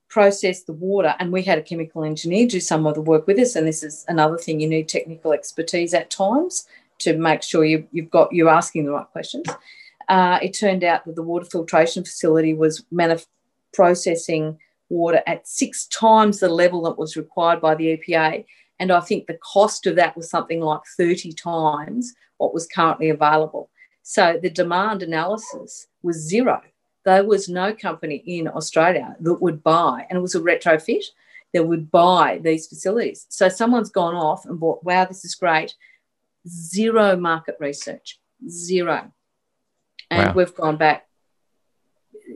process 0.09 0.63
the 0.63 0.73
water 0.73 1.15
and 1.19 1.33
we 1.33 1.43
had 1.43 1.59
a 1.59 1.63
chemical 1.63 2.05
engineer 2.05 2.47
do 2.47 2.61
some 2.61 2.87
of 2.87 2.95
the 2.95 3.01
work 3.01 3.27
with 3.27 3.39
us 3.39 3.57
and 3.57 3.67
this 3.67 3.83
is 3.83 4.05
another 4.09 4.39
thing 4.39 4.61
you 4.61 4.69
need 4.69 4.89
technical 4.89 5.33
expertise 5.33 5.93
at 5.95 6.11
times 6.11 6.67
to 6.99 7.17
make 7.17 7.43
sure 7.43 7.65
you, 7.65 7.87
have 7.97 8.11
got 8.11 8.33
you're 8.33 8.49
asking 8.49 8.85
the 8.85 8.93
right 8.93 9.11
questions 9.13 9.47
uh, 10.09 10.39
it 10.43 10.51
turned 10.51 10.85
out 10.85 11.05
that 11.05 11.17
the 11.17 11.23
water 11.23 11.45
filtration 11.45 12.05
facility 12.05 12.55
was 12.55 12.85
manuf- 12.93 13.27
processing 13.73 14.59
water 14.89 15.23
at 15.27 15.47
six 15.47 15.87
times 15.87 16.39
the 16.39 16.49
level 16.49 16.83
that 16.83 16.99
was 16.99 17.17
required 17.17 17.61
by 17.61 17.75
the 17.75 17.97
EPA. 17.97 18.45
And 18.79 18.93
I 18.93 19.01
think 19.01 19.27
the 19.27 19.39
cost 19.39 19.87
of 19.87 19.97
that 19.97 20.17
was 20.17 20.31
something 20.31 20.61
like 20.61 20.83
30 20.97 21.33
times 21.33 22.15
what 22.37 22.55
was 22.55 22.67
currently 22.67 23.09
available. 23.09 23.71
So 24.03 24.39
the 24.41 24.51
demand 24.51 25.03
analysis 25.03 25.89
was 26.03 26.17
zero. 26.17 26.63
There 27.07 27.25
was 27.25 27.49
no 27.49 27.73
company 27.73 28.17
in 28.27 28.49
Australia 28.49 29.17
that 29.21 29.41
would 29.41 29.63
buy, 29.63 30.07
and 30.09 30.19
it 30.19 30.21
was 30.21 30.35
a 30.35 30.41
retrofit, 30.41 31.05
that 31.53 31.65
would 31.65 31.91
buy 31.91 32.41
these 32.43 32.67
facilities. 32.67 33.27
So 33.29 33.49
someone's 33.49 33.91
gone 33.91 34.15
off 34.15 34.45
and 34.45 34.61
bought, 34.61 34.85
wow, 34.85 35.05
this 35.07 35.25
is 35.25 35.35
great. 35.35 35.75
Zero 36.47 37.17
market 37.17 37.57
research, 37.61 38.19
zero. 38.49 39.13
And 40.11 40.29
wow. 40.29 40.35
we've 40.35 40.55
gone 40.55 40.77
back. 40.77 41.07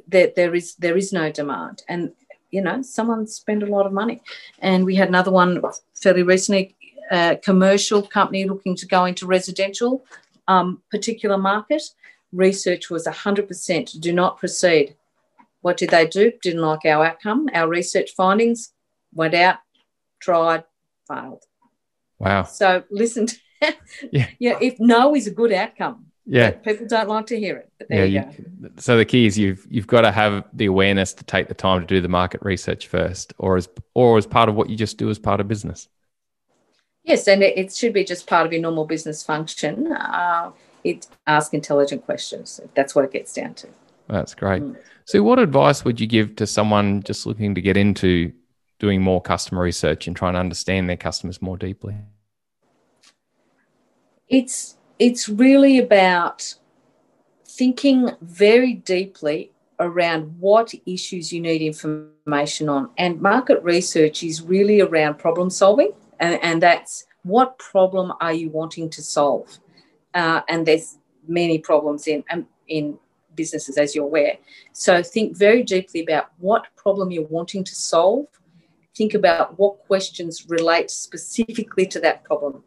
There, 0.07 0.33
there 0.35 0.55
is 0.55 0.77
there 0.77 0.97
is 0.97 1.13
no 1.13 1.31
demand. 1.31 1.83
And 1.89 2.13
you 2.51 2.63
know, 2.63 2.83
someone 2.83 3.27
spent 3.27 3.63
a 3.63 3.67
lot 3.67 3.87
of 3.87 3.93
money. 3.93 4.23
And 4.61 4.85
we 4.85 4.95
had 4.97 5.09
another 5.09 5.31
one 5.31 5.61
fairly 5.95 6.23
recently, 6.23 6.77
a 7.11 7.39
commercial 7.43 8.03
company 8.03 8.45
looking 8.45 8.77
to 8.77 8.87
go 8.87 9.05
into 9.05 9.27
residential 9.27 10.05
um, 10.49 10.83
particular 10.91 11.39
market. 11.39 11.83
Research 12.33 12.91
was 12.91 13.07
100% 13.07 14.01
do 14.01 14.13
not 14.13 14.39
proceed. 14.39 14.97
What 15.63 15.77
did 15.77 15.91
they 15.91 16.07
do? 16.07 16.33
Didn't 16.43 16.63
like 16.63 16.85
our 16.85 17.05
outcome, 17.05 17.49
our 17.53 17.69
research 17.69 18.13
findings, 18.17 18.73
went 19.13 19.35
out, 19.35 19.59
tried, 20.21 20.65
failed. 21.07 21.45
Wow. 22.19 22.45
So 22.45 22.85
listen, 22.91 23.27
to, 23.27 23.37
yeah. 24.13 24.29
yeah, 24.39 24.59
if 24.61 24.79
no 24.79 25.15
is 25.15 25.27
a 25.27 25.31
good 25.31 25.53
outcome, 25.53 26.07
yeah, 26.27 26.51
people 26.53 26.87
don't 26.87 27.09
like 27.09 27.27
to 27.27 27.39
hear 27.39 27.57
it. 27.57 27.73
But 27.79 27.89
there 27.89 28.07
yeah, 28.07 28.31
you, 28.31 28.47
you 28.63 28.71
So 28.77 28.97
the 28.97 29.05
key 29.05 29.27
is 29.27 29.37
you've 29.37 29.67
you've 29.69 29.87
got 29.87 30.03
to 30.03 30.13
have 30.13 30.45
the 30.53 30.67
awareness 30.67 31.13
to 31.15 31.25
take 31.25 31.49
the 31.49 31.55
time 31.55 31.81
to 31.81 31.87
do 31.87 32.01
the 32.01 32.09
market 32.09 32.41
research 32.43 32.87
first, 32.87 33.35
or 33.39 33.57
as 33.57 33.69
or 33.95 34.17
as 34.17 34.27
part 34.27 34.49
of 34.49 34.55
what 34.55 34.71
you 34.71 34.77
just 34.77 34.97
do 34.97 35.11
as 35.11 35.19
part 35.19 35.41
of 35.41 35.49
business. 35.49 35.89
Yes, 37.03 37.27
and 37.27 37.43
it, 37.43 37.59
it 37.59 37.73
should 37.73 37.95
be 37.95 38.05
just 38.05 38.27
part 38.27 38.47
of 38.47 38.53
your 38.53 38.63
normal 38.63 38.85
business 38.85 39.23
function. 39.23 39.91
Uh, 39.91 40.53
it 40.85 41.07
ask 41.27 41.55
intelligent 41.55 42.05
questions. 42.05 42.61
That's 42.75 42.95
what 42.95 43.05
it 43.05 43.13
gets 43.13 43.33
down 43.33 43.55
to. 43.55 43.69
That's 44.09 44.35
great. 44.35 44.63
Mm. 44.63 44.77
So, 45.05 45.23
what 45.23 45.39
advice 45.39 45.85
would 45.85 46.01
you 46.01 46.07
give 46.07 46.37
to 46.37 46.47
someone 46.47 47.03
just 47.03 47.27
looking 47.27 47.55
to 47.55 47.61
get 47.61 47.77
into 47.77 48.33
doing 48.79 49.03
more 49.03 49.21
customer 49.21 49.63
research 49.63 50.07
and 50.07 50.17
trying 50.17 50.35
to 50.35 50.41
understand 50.41 50.89
their 50.89 50.97
customers 50.97 51.41
more 51.41 51.57
deeply? 51.57 51.97
It's 54.29 54.77
it's 54.99 55.29
really 55.29 55.79
about 55.79 56.55
thinking 57.45 58.11
very 58.21 58.75
deeply 58.75 59.53
around 59.79 60.39
what 60.39 60.75
issues 60.87 61.33
you 61.33 61.41
need 61.41 61.63
information 61.63 62.69
on. 62.69 62.91
And 62.99 63.21
market 63.21 63.63
research 63.63 64.23
is 64.23 64.43
really 64.43 64.81
around 64.81 65.19
problem 65.19 65.51
solving, 65.51 65.93
and, 66.19 66.39
and 66.43 66.63
that's 66.63 67.07
what 67.23 67.59
problem 67.59 68.13
are 68.21 68.33
you 68.33 68.51
wanting 68.51 68.91
to 68.91 69.03
solve? 69.03 69.59
Uh, 70.15 70.41
and 70.49 70.67
there's 70.67 70.99
many 71.29 71.59
problems 71.59 72.07
in 72.07 72.25
um, 72.31 72.47
in 72.69 72.99
businesses, 73.35 73.79
as 73.79 73.95
you're 73.95 74.05
aware. 74.05 74.37
So 74.73 75.03
think 75.03 75.37
very 75.37 75.63
deeply 75.63 76.03
about 76.03 76.31
what 76.39 76.67
problem 76.77 77.11
you're 77.11 77.25
wanting 77.25 77.65
to 77.65 77.75
solve. 77.75 78.27
Think 78.97 79.15
about 79.15 79.59
what 79.59 79.79
questions 79.87 80.47
relate 80.49 80.91
specifically 80.91 81.87
to 81.87 82.01
that 82.01 82.25
problem. 82.25 82.63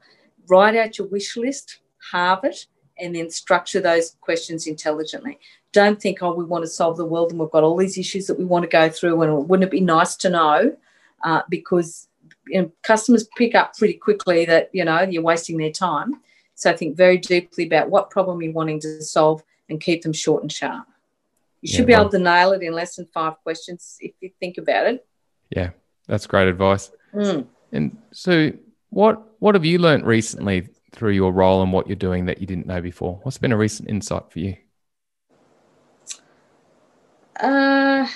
Write 0.47 0.75
out 0.75 0.97
your 0.97 1.08
wish 1.08 1.36
list 1.38 1.79
halve 2.12 2.43
it, 2.43 2.65
and 2.99 3.15
then 3.15 3.29
structure 3.29 3.79
those 3.79 4.15
questions 4.21 4.67
intelligently. 4.67 5.39
Don't 5.71 6.01
think, 6.01 6.21
oh, 6.21 6.34
we 6.34 6.43
want 6.43 6.63
to 6.63 6.69
solve 6.69 6.97
the 6.97 7.06
world 7.06 7.32
and 7.32 7.39
we've 7.39 7.49
got 7.49 7.63
all 7.63 7.77
these 7.77 7.97
issues 7.97 8.27
that 8.27 8.38
we 8.38 8.45
want 8.45 8.63
to 8.63 8.69
go 8.69 8.89
through, 8.89 9.21
and 9.21 9.49
wouldn't 9.49 9.67
it 9.67 9.71
be 9.71 9.82
nice 9.82 10.15
to 10.17 10.29
know? 10.29 10.75
Uh, 11.23 11.41
because 11.49 12.08
you 12.47 12.62
know, 12.62 12.71
customers 12.84 13.27
pick 13.38 13.56
up 13.56 13.75
pretty 13.77 13.93
quickly 13.93 14.45
that 14.45 14.69
you 14.73 14.86
know 14.86 15.01
you're 15.01 15.23
wasting 15.23 15.58
their 15.58 15.71
time. 15.71 16.21
So 16.55 16.69
I 16.69 16.75
think 16.75 16.95
very 16.95 17.17
deeply 17.17 17.65
about 17.65 17.89
what 17.89 18.09
problem 18.09 18.41
you're 18.41 18.53
wanting 18.53 18.79
to 18.81 19.01
solve 19.01 19.43
and 19.69 19.81
keep 19.81 20.03
them 20.03 20.13
short 20.13 20.43
and 20.43 20.51
sharp. 20.51 20.85
You 21.61 21.69
should 21.69 21.79
yeah, 21.79 21.85
be 21.85 21.93
well, 21.93 22.01
able 22.01 22.11
to 22.11 22.19
nail 22.19 22.51
it 22.51 22.61
in 22.61 22.73
less 22.73 22.95
than 22.95 23.05
five 23.13 23.35
questions 23.41 23.97
if 24.01 24.11
you 24.19 24.29
think 24.39 24.57
about 24.57 24.87
it. 24.87 25.05
Yeah, 25.49 25.69
that's 26.07 26.27
great 26.27 26.47
advice. 26.47 26.91
Mm. 27.13 27.47
And 27.71 27.97
so, 28.11 28.51
what 28.89 29.23
what 29.39 29.55
have 29.55 29.65
you 29.65 29.79
learned 29.79 30.05
recently 30.05 30.67
through 30.91 31.11
your 31.11 31.31
role 31.31 31.61
and 31.63 31.71
what 31.71 31.87
you're 31.87 31.95
doing 31.95 32.25
that 32.25 32.39
you 32.39 32.47
didn't 32.47 32.67
know 32.67 32.81
before? 32.81 33.19
What's 33.23 33.37
been 33.37 33.51
a 33.51 33.57
recent 33.57 33.89
insight 33.89 34.29
for 34.29 34.39
you? 34.39 34.57
Uh, 37.39 38.07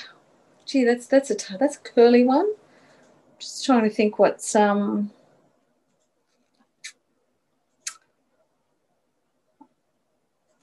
gee, 0.66 0.84
that's 0.84 1.08
that's 1.08 1.32
a 1.32 1.36
t- 1.36 1.56
that's 1.60 1.78
a 1.78 1.80
curly 1.80 2.24
one. 2.24 2.54
Just 3.40 3.66
trying 3.66 3.84
to 3.84 3.90
think 3.90 4.20
what's 4.20 4.56
um. 4.56 5.12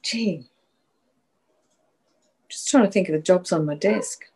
Gee, 0.04 0.44
just 2.50 2.68
trying 2.68 2.84
to 2.84 2.90
think 2.90 3.08
of 3.08 3.14
the 3.14 3.22
jobs 3.22 3.52
on 3.52 3.64
my 3.64 3.74
desk. 3.74 4.26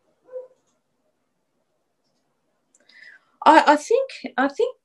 I, 3.45 3.63
I 3.67 3.77
think 3.77 4.11
I 4.39 4.49
think 4.49 4.77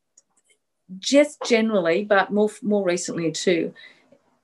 just 1.00 1.42
generally, 1.46 2.04
but 2.04 2.34
more 2.34 2.50
more 2.62 2.84
recently 2.84 3.32
too, 3.32 3.74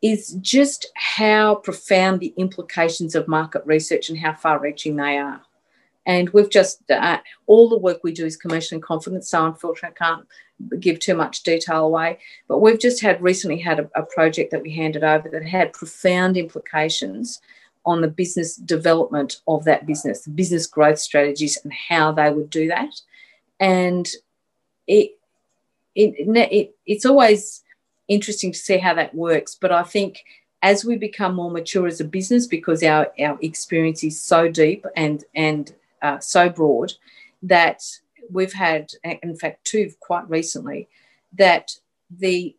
is 0.01 0.37
just 0.39 0.93
how 0.95 1.55
profound 1.55 2.21
the 2.21 2.33
implications 2.37 3.15
of 3.15 3.27
market 3.27 3.61
research 3.65 4.09
and 4.09 4.17
how 4.17 4.33
far-reaching 4.33 4.95
they 4.95 5.17
are. 5.17 5.41
And 6.05 6.29
we've 6.29 6.49
just 6.49 6.89
uh, 6.89 7.19
all 7.47 7.67
the 7.67 7.77
work 7.77 7.99
we 8.01 8.13
do 8.13 8.25
is 8.25 8.37
commercial 8.37 8.77
in 8.77 8.81
confidence, 8.81 9.29
so 9.29 9.45
unfortunately 9.45 9.97
I 9.99 10.05
can't 10.05 10.27
give 10.79 10.99
too 10.99 11.15
much 11.15 11.43
detail 11.43 11.85
away. 11.85 12.19
But 12.47 12.59
we've 12.59 12.79
just 12.79 13.01
had 13.01 13.21
recently 13.21 13.59
had 13.59 13.79
a, 13.79 13.89
a 13.95 14.03
project 14.03 14.51
that 14.51 14.61
we 14.61 14.73
handed 14.73 15.03
over 15.03 15.29
that 15.29 15.45
had 15.45 15.73
profound 15.73 16.37
implications 16.37 17.41
on 17.85 18.01
the 18.01 18.07
business 18.07 18.55
development 18.55 19.41
of 19.47 19.63
that 19.63 19.85
business, 19.85 20.21
the 20.21 20.29
business 20.29 20.67
growth 20.67 20.99
strategies, 20.99 21.57
and 21.63 21.73
how 21.73 22.11
they 22.11 22.29
would 22.31 22.49
do 22.49 22.67
that. 22.67 22.93
And 23.59 24.07
it 24.87 25.11
it, 25.95 26.15
it, 26.17 26.75
it's 26.85 27.05
always 27.05 27.63
interesting 28.07 28.51
to 28.51 28.57
see 28.57 28.77
how 28.77 28.93
that 28.93 29.15
works. 29.15 29.55
But 29.55 29.71
I 29.71 29.83
think 29.83 30.23
as 30.61 30.85
we 30.85 30.97
become 30.97 31.35
more 31.35 31.51
mature 31.51 31.87
as 31.87 31.99
a 31.99 32.05
business, 32.05 32.47
because 32.47 32.83
our, 32.83 33.11
our 33.19 33.37
experience 33.41 34.03
is 34.03 34.21
so 34.21 34.49
deep 34.49 34.85
and, 34.95 35.23
and 35.35 35.73
uh, 36.01 36.19
so 36.19 36.49
broad, 36.49 36.93
that 37.43 37.81
we've 38.31 38.53
had, 38.53 38.91
in 39.03 39.35
fact, 39.35 39.65
two 39.65 39.91
quite 39.99 40.29
recently, 40.29 40.87
that 41.37 41.71
the 42.09 42.55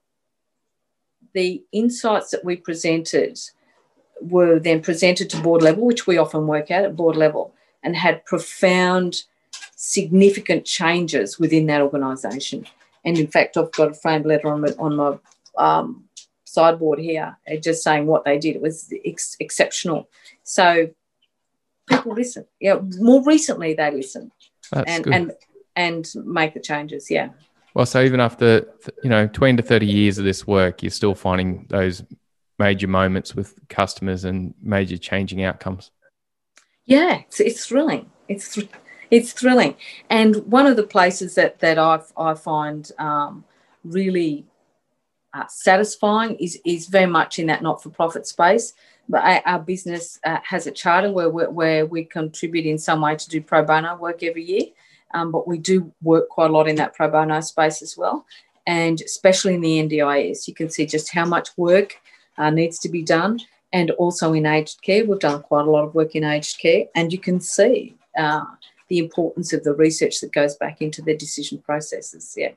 the 1.32 1.62
insights 1.72 2.30
that 2.30 2.44
we 2.44 2.56
presented 2.56 3.38
were 4.20 4.58
then 4.58 4.82
presented 4.82 5.30
to 5.30 5.40
board 5.40 5.62
level, 5.62 5.86
which 5.86 6.06
we 6.06 6.18
often 6.18 6.46
work 6.46 6.70
at 6.70 6.84
at 6.84 6.96
board 6.96 7.16
level, 7.16 7.54
and 7.82 7.96
had 7.96 8.24
profound, 8.24 9.22
significant 9.76 10.64
changes 10.64 11.38
within 11.38 11.66
that 11.66 11.80
organisation. 11.80 12.66
And 13.04 13.18
in 13.18 13.28
fact, 13.28 13.56
I've 13.56 13.72
got 13.72 13.92
a 13.92 13.94
framed 13.94 14.26
letter 14.26 14.48
on 14.48 14.60
my, 14.60 14.68
on 14.78 14.96
my 14.96 15.18
um, 15.56 16.04
sideboard 16.44 16.98
here, 16.98 17.36
uh, 17.50 17.56
just 17.56 17.82
saying 17.82 18.06
what 18.06 18.24
they 18.24 18.38
did. 18.38 18.56
It 18.56 18.62
was 18.62 18.92
ex- 19.04 19.36
exceptional. 19.40 20.08
So 20.42 20.90
people 21.88 22.12
listen. 22.14 22.44
Yeah, 22.60 22.80
more 22.98 23.22
recently 23.24 23.74
they 23.74 23.90
listen 23.90 24.32
That's 24.70 24.90
and 24.90 25.04
good. 25.04 25.14
and 25.14 25.32
and 25.88 26.10
make 26.24 26.54
the 26.54 26.60
changes. 26.60 27.10
Yeah. 27.10 27.30
Well, 27.74 27.86
so 27.86 28.02
even 28.02 28.20
after 28.20 28.66
you 29.02 29.10
know 29.10 29.26
twenty 29.28 29.62
to 29.62 29.68
thirty 29.68 29.86
years 29.86 30.18
of 30.18 30.24
this 30.24 30.46
work, 30.46 30.82
you're 30.82 30.90
still 30.90 31.14
finding 31.14 31.66
those 31.68 32.02
major 32.60 32.86
moments 32.86 33.34
with 33.34 33.54
customers 33.68 34.24
and 34.24 34.54
major 34.62 34.98
changing 34.98 35.42
outcomes? 35.42 35.90
Yeah, 36.84 37.22
it's, 37.26 37.40
it's 37.40 37.66
thrilling. 37.66 38.10
It's 38.28 38.54
thr- 38.54 38.76
it's 39.10 39.32
thrilling, 39.32 39.74
and 40.08 40.36
one 40.46 40.66
of 40.66 40.76
the 40.76 40.84
places 40.96 41.34
that 41.34 41.58
that 41.60 41.78
I 41.78 42.00
I 42.16 42.34
find 42.34 42.90
um, 42.98 43.44
really 43.82 44.44
uh, 45.34 45.46
satisfying 45.48 46.36
is 46.36 46.60
is 46.64 46.86
very 46.86 47.06
much 47.06 47.38
in 47.38 47.46
that 47.46 47.62
not 47.62 47.82
for 47.82 47.90
profit 47.90 48.26
space. 48.26 48.74
But 49.08 49.24
our, 49.24 49.42
our 49.44 49.58
business 49.58 50.20
uh, 50.24 50.38
has 50.44 50.68
a 50.68 50.70
charter 50.70 51.10
where 51.10 51.30
we 51.30 51.44
where 51.44 51.86
we 51.86 52.04
contribute 52.04 52.66
in 52.66 52.78
some 52.78 53.00
way 53.00 53.16
to 53.16 53.28
do 53.28 53.40
pro 53.40 53.64
bono 53.64 53.96
work 53.96 54.22
every 54.22 54.44
year, 54.44 54.66
um, 55.14 55.30
but 55.30 55.48
we 55.48 55.58
do 55.58 55.92
work 56.02 56.28
quite 56.28 56.50
a 56.50 56.52
lot 56.52 56.68
in 56.68 56.76
that 56.76 56.94
pro 56.94 57.08
bono 57.08 57.40
space 57.40 57.82
as 57.82 57.96
well, 57.96 58.26
and 58.66 59.00
especially 59.00 59.54
in 59.54 59.60
the 59.60 59.82
NDIS, 59.82 60.46
you 60.46 60.54
can 60.54 60.70
see 60.70 60.86
just 60.86 61.12
how 61.12 61.24
much 61.24 61.48
work 61.56 61.96
uh, 62.38 62.50
needs 62.50 62.78
to 62.80 62.88
be 62.88 63.02
done. 63.02 63.40
And 63.72 63.92
also 63.92 64.32
in 64.32 64.46
aged 64.46 64.82
care, 64.82 65.04
we've 65.04 65.20
done 65.20 65.42
quite 65.42 65.66
a 65.66 65.70
lot 65.70 65.84
of 65.84 65.94
work 65.94 66.16
in 66.16 66.24
aged 66.24 66.58
care, 66.58 66.84
and 66.94 67.12
you 67.12 67.18
can 67.18 67.40
see 67.40 67.96
uh, 68.18 68.44
the 68.88 68.98
importance 68.98 69.52
of 69.52 69.62
the 69.62 69.72
research 69.72 70.20
that 70.20 70.32
goes 70.32 70.56
back 70.56 70.82
into 70.82 71.02
their 71.02 71.16
decision 71.16 71.58
processes. 71.58 72.34
Yeah. 72.36 72.50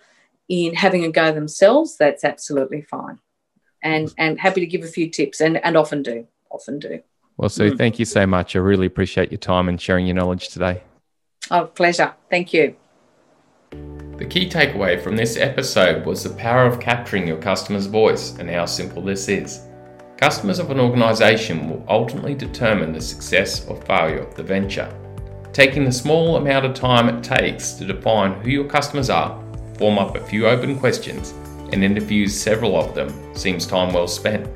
in 0.48 0.74
having 0.74 1.04
a 1.04 1.10
go 1.10 1.32
themselves, 1.32 1.96
that's 1.96 2.24
absolutely 2.24 2.82
fine. 2.82 3.18
And 3.82 4.12
and 4.18 4.38
happy 4.38 4.60
to 4.60 4.66
give 4.66 4.84
a 4.84 4.88
few 4.88 5.08
tips 5.10 5.40
and, 5.40 5.56
and 5.64 5.76
often 5.76 6.02
do. 6.02 6.26
Often 6.50 6.80
do. 6.80 7.00
Well, 7.36 7.48
Sue, 7.48 7.72
mm. 7.72 7.78
thank 7.78 7.98
you 7.98 8.04
so 8.04 8.26
much. 8.26 8.54
I 8.54 8.60
really 8.60 8.86
appreciate 8.86 9.32
your 9.32 9.38
time 9.38 9.68
and 9.68 9.80
sharing 9.80 10.06
your 10.06 10.14
knowledge 10.14 10.50
today. 10.50 10.82
Oh, 11.50 11.64
pleasure. 11.64 12.14
Thank 12.30 12.52
you. 12.52 12.76
The 13.70 14.26
key 14.26 14.48
takeaway 14.48 15.02
from 15.02 15.16
this 15.16 15.36
episode 15.36 16.06
was 16.06 16.22
the 16.22 16.30
power 16.30 16.66
of 16.66 16.78
capturing 16.78 17.26
your 17.26 17.38
customer's 17.38 17.86
voice 17.86 18.38
and 18.38 18.48
how 18.48 18.66
simple 18.66 19.02
this 19.02 19.28
is. 19.28 19.66
Customers 20.22 20.60
of 20.60 20.70
an 20.70 20.78
organisation 20.78 21.68
will 21.68 21.84
ultimately 21.88 22.32
determine 22.32 22.92
the 22.92 23.00
success 23.00 23.66
or 23.66 23.74
failure 23.82 24.20
of 24.20 24.36
the 24.36 24.42
venture. 24.44 24.88
Taking 25.52 25.84
the 25.84 25.90
small 25.90 26.36
amount 26.36 26.64
of 26.64 26.74
time 26.74 27.08
it 27.08 27.24
takes 27.24 27.72
to 27.72 27.84
define 27.84 28.34
who 28.34 28.48
your 28.48 28.68
customers 28.68 29.10
are, 29.10 29.36
form 29.78 29.98
up 29.98 30.14
a 30.14 30.24
few 30.24 30.46
open 30.46 30.78
questions, 30.78 31.34
and 31.72 31.82
interview 31.82 32.28
several 32.28 32.76
of 32.76 32.94
them 32.94 33.34
seems 33.34 33.66
time 33.66 33.92
well 33.92 34.06
spent. 34.06 34.48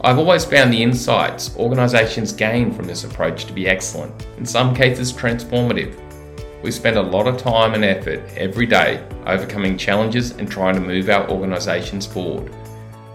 I've 0.00 0.18
always 0.18 0.44
found 0.44 0.72
the 0.72 0.82
insights 0.82 1.56
organisations 1.56 2.32
gain 2.32 2.72
from 2.72 2.88
this 2.88 3.04
approach 3.04 3.44
to 3.44 3.52
be 3.52 3.68
excellent, 3.68 4.26
in 4.38 4.44
some 4.44 4.74
cases 4.74 5.12
transformative. 5.12 5.94
We 6.64 6.72
spend 6.72 6.96
a 6.96 7.00
lot 7.00 7.28
of 7.28 7.38
time 7.38 7.74
and 7.74 7.84
effort 7.84 8.28
every 8.36 8.66
day 8.66 9.06
overcoming 9.24 9.78
challenges 9.78 10.32
and 10.32 10.50
trying 10.50 10.74
to 10.74 10.80
move 10.80 11.08
our 11.10 11.30
organisations 11.30 12.06
forward. 12.06 12.52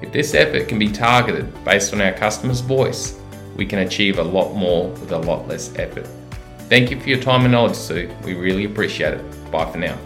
If 0.01 0.11
this 0.11 0.33
effort 0.33 0.67
can 0.67 0.79
be 0.79 0.91
targeted 0.91 1.63
based 1.63 1.93
on 1.93 2.01
our 2.01 2.13
customer's 2.13 2.61
voice, 2.61 3.19
we 3.55 3.65
can 3.65 3.79
achieve 3.79 4.17
a 4.17 4.23
lot 4.23 4.53
more 4.53 4.89
with 4.89 5.11
a 5.11 5.17
lot 5.17 5.47
less 5.47 5.75
effort. 5.77 6.07
Thank 6.69 6.89
you 6.89 6.99
for 6.99 7.09
your 7.09 7.19
time 7.19 7.41
and 7.41 7.51
knowledge, 7.51 7.75
Sue. 7.75 8.09
We 8.23 8.33
really 8.33 8.65
appreciate 8.65 9.13
it. 9.13 9.51
Bye 9.51 9.69
for 9.71 9.77
now. 9.77 9.97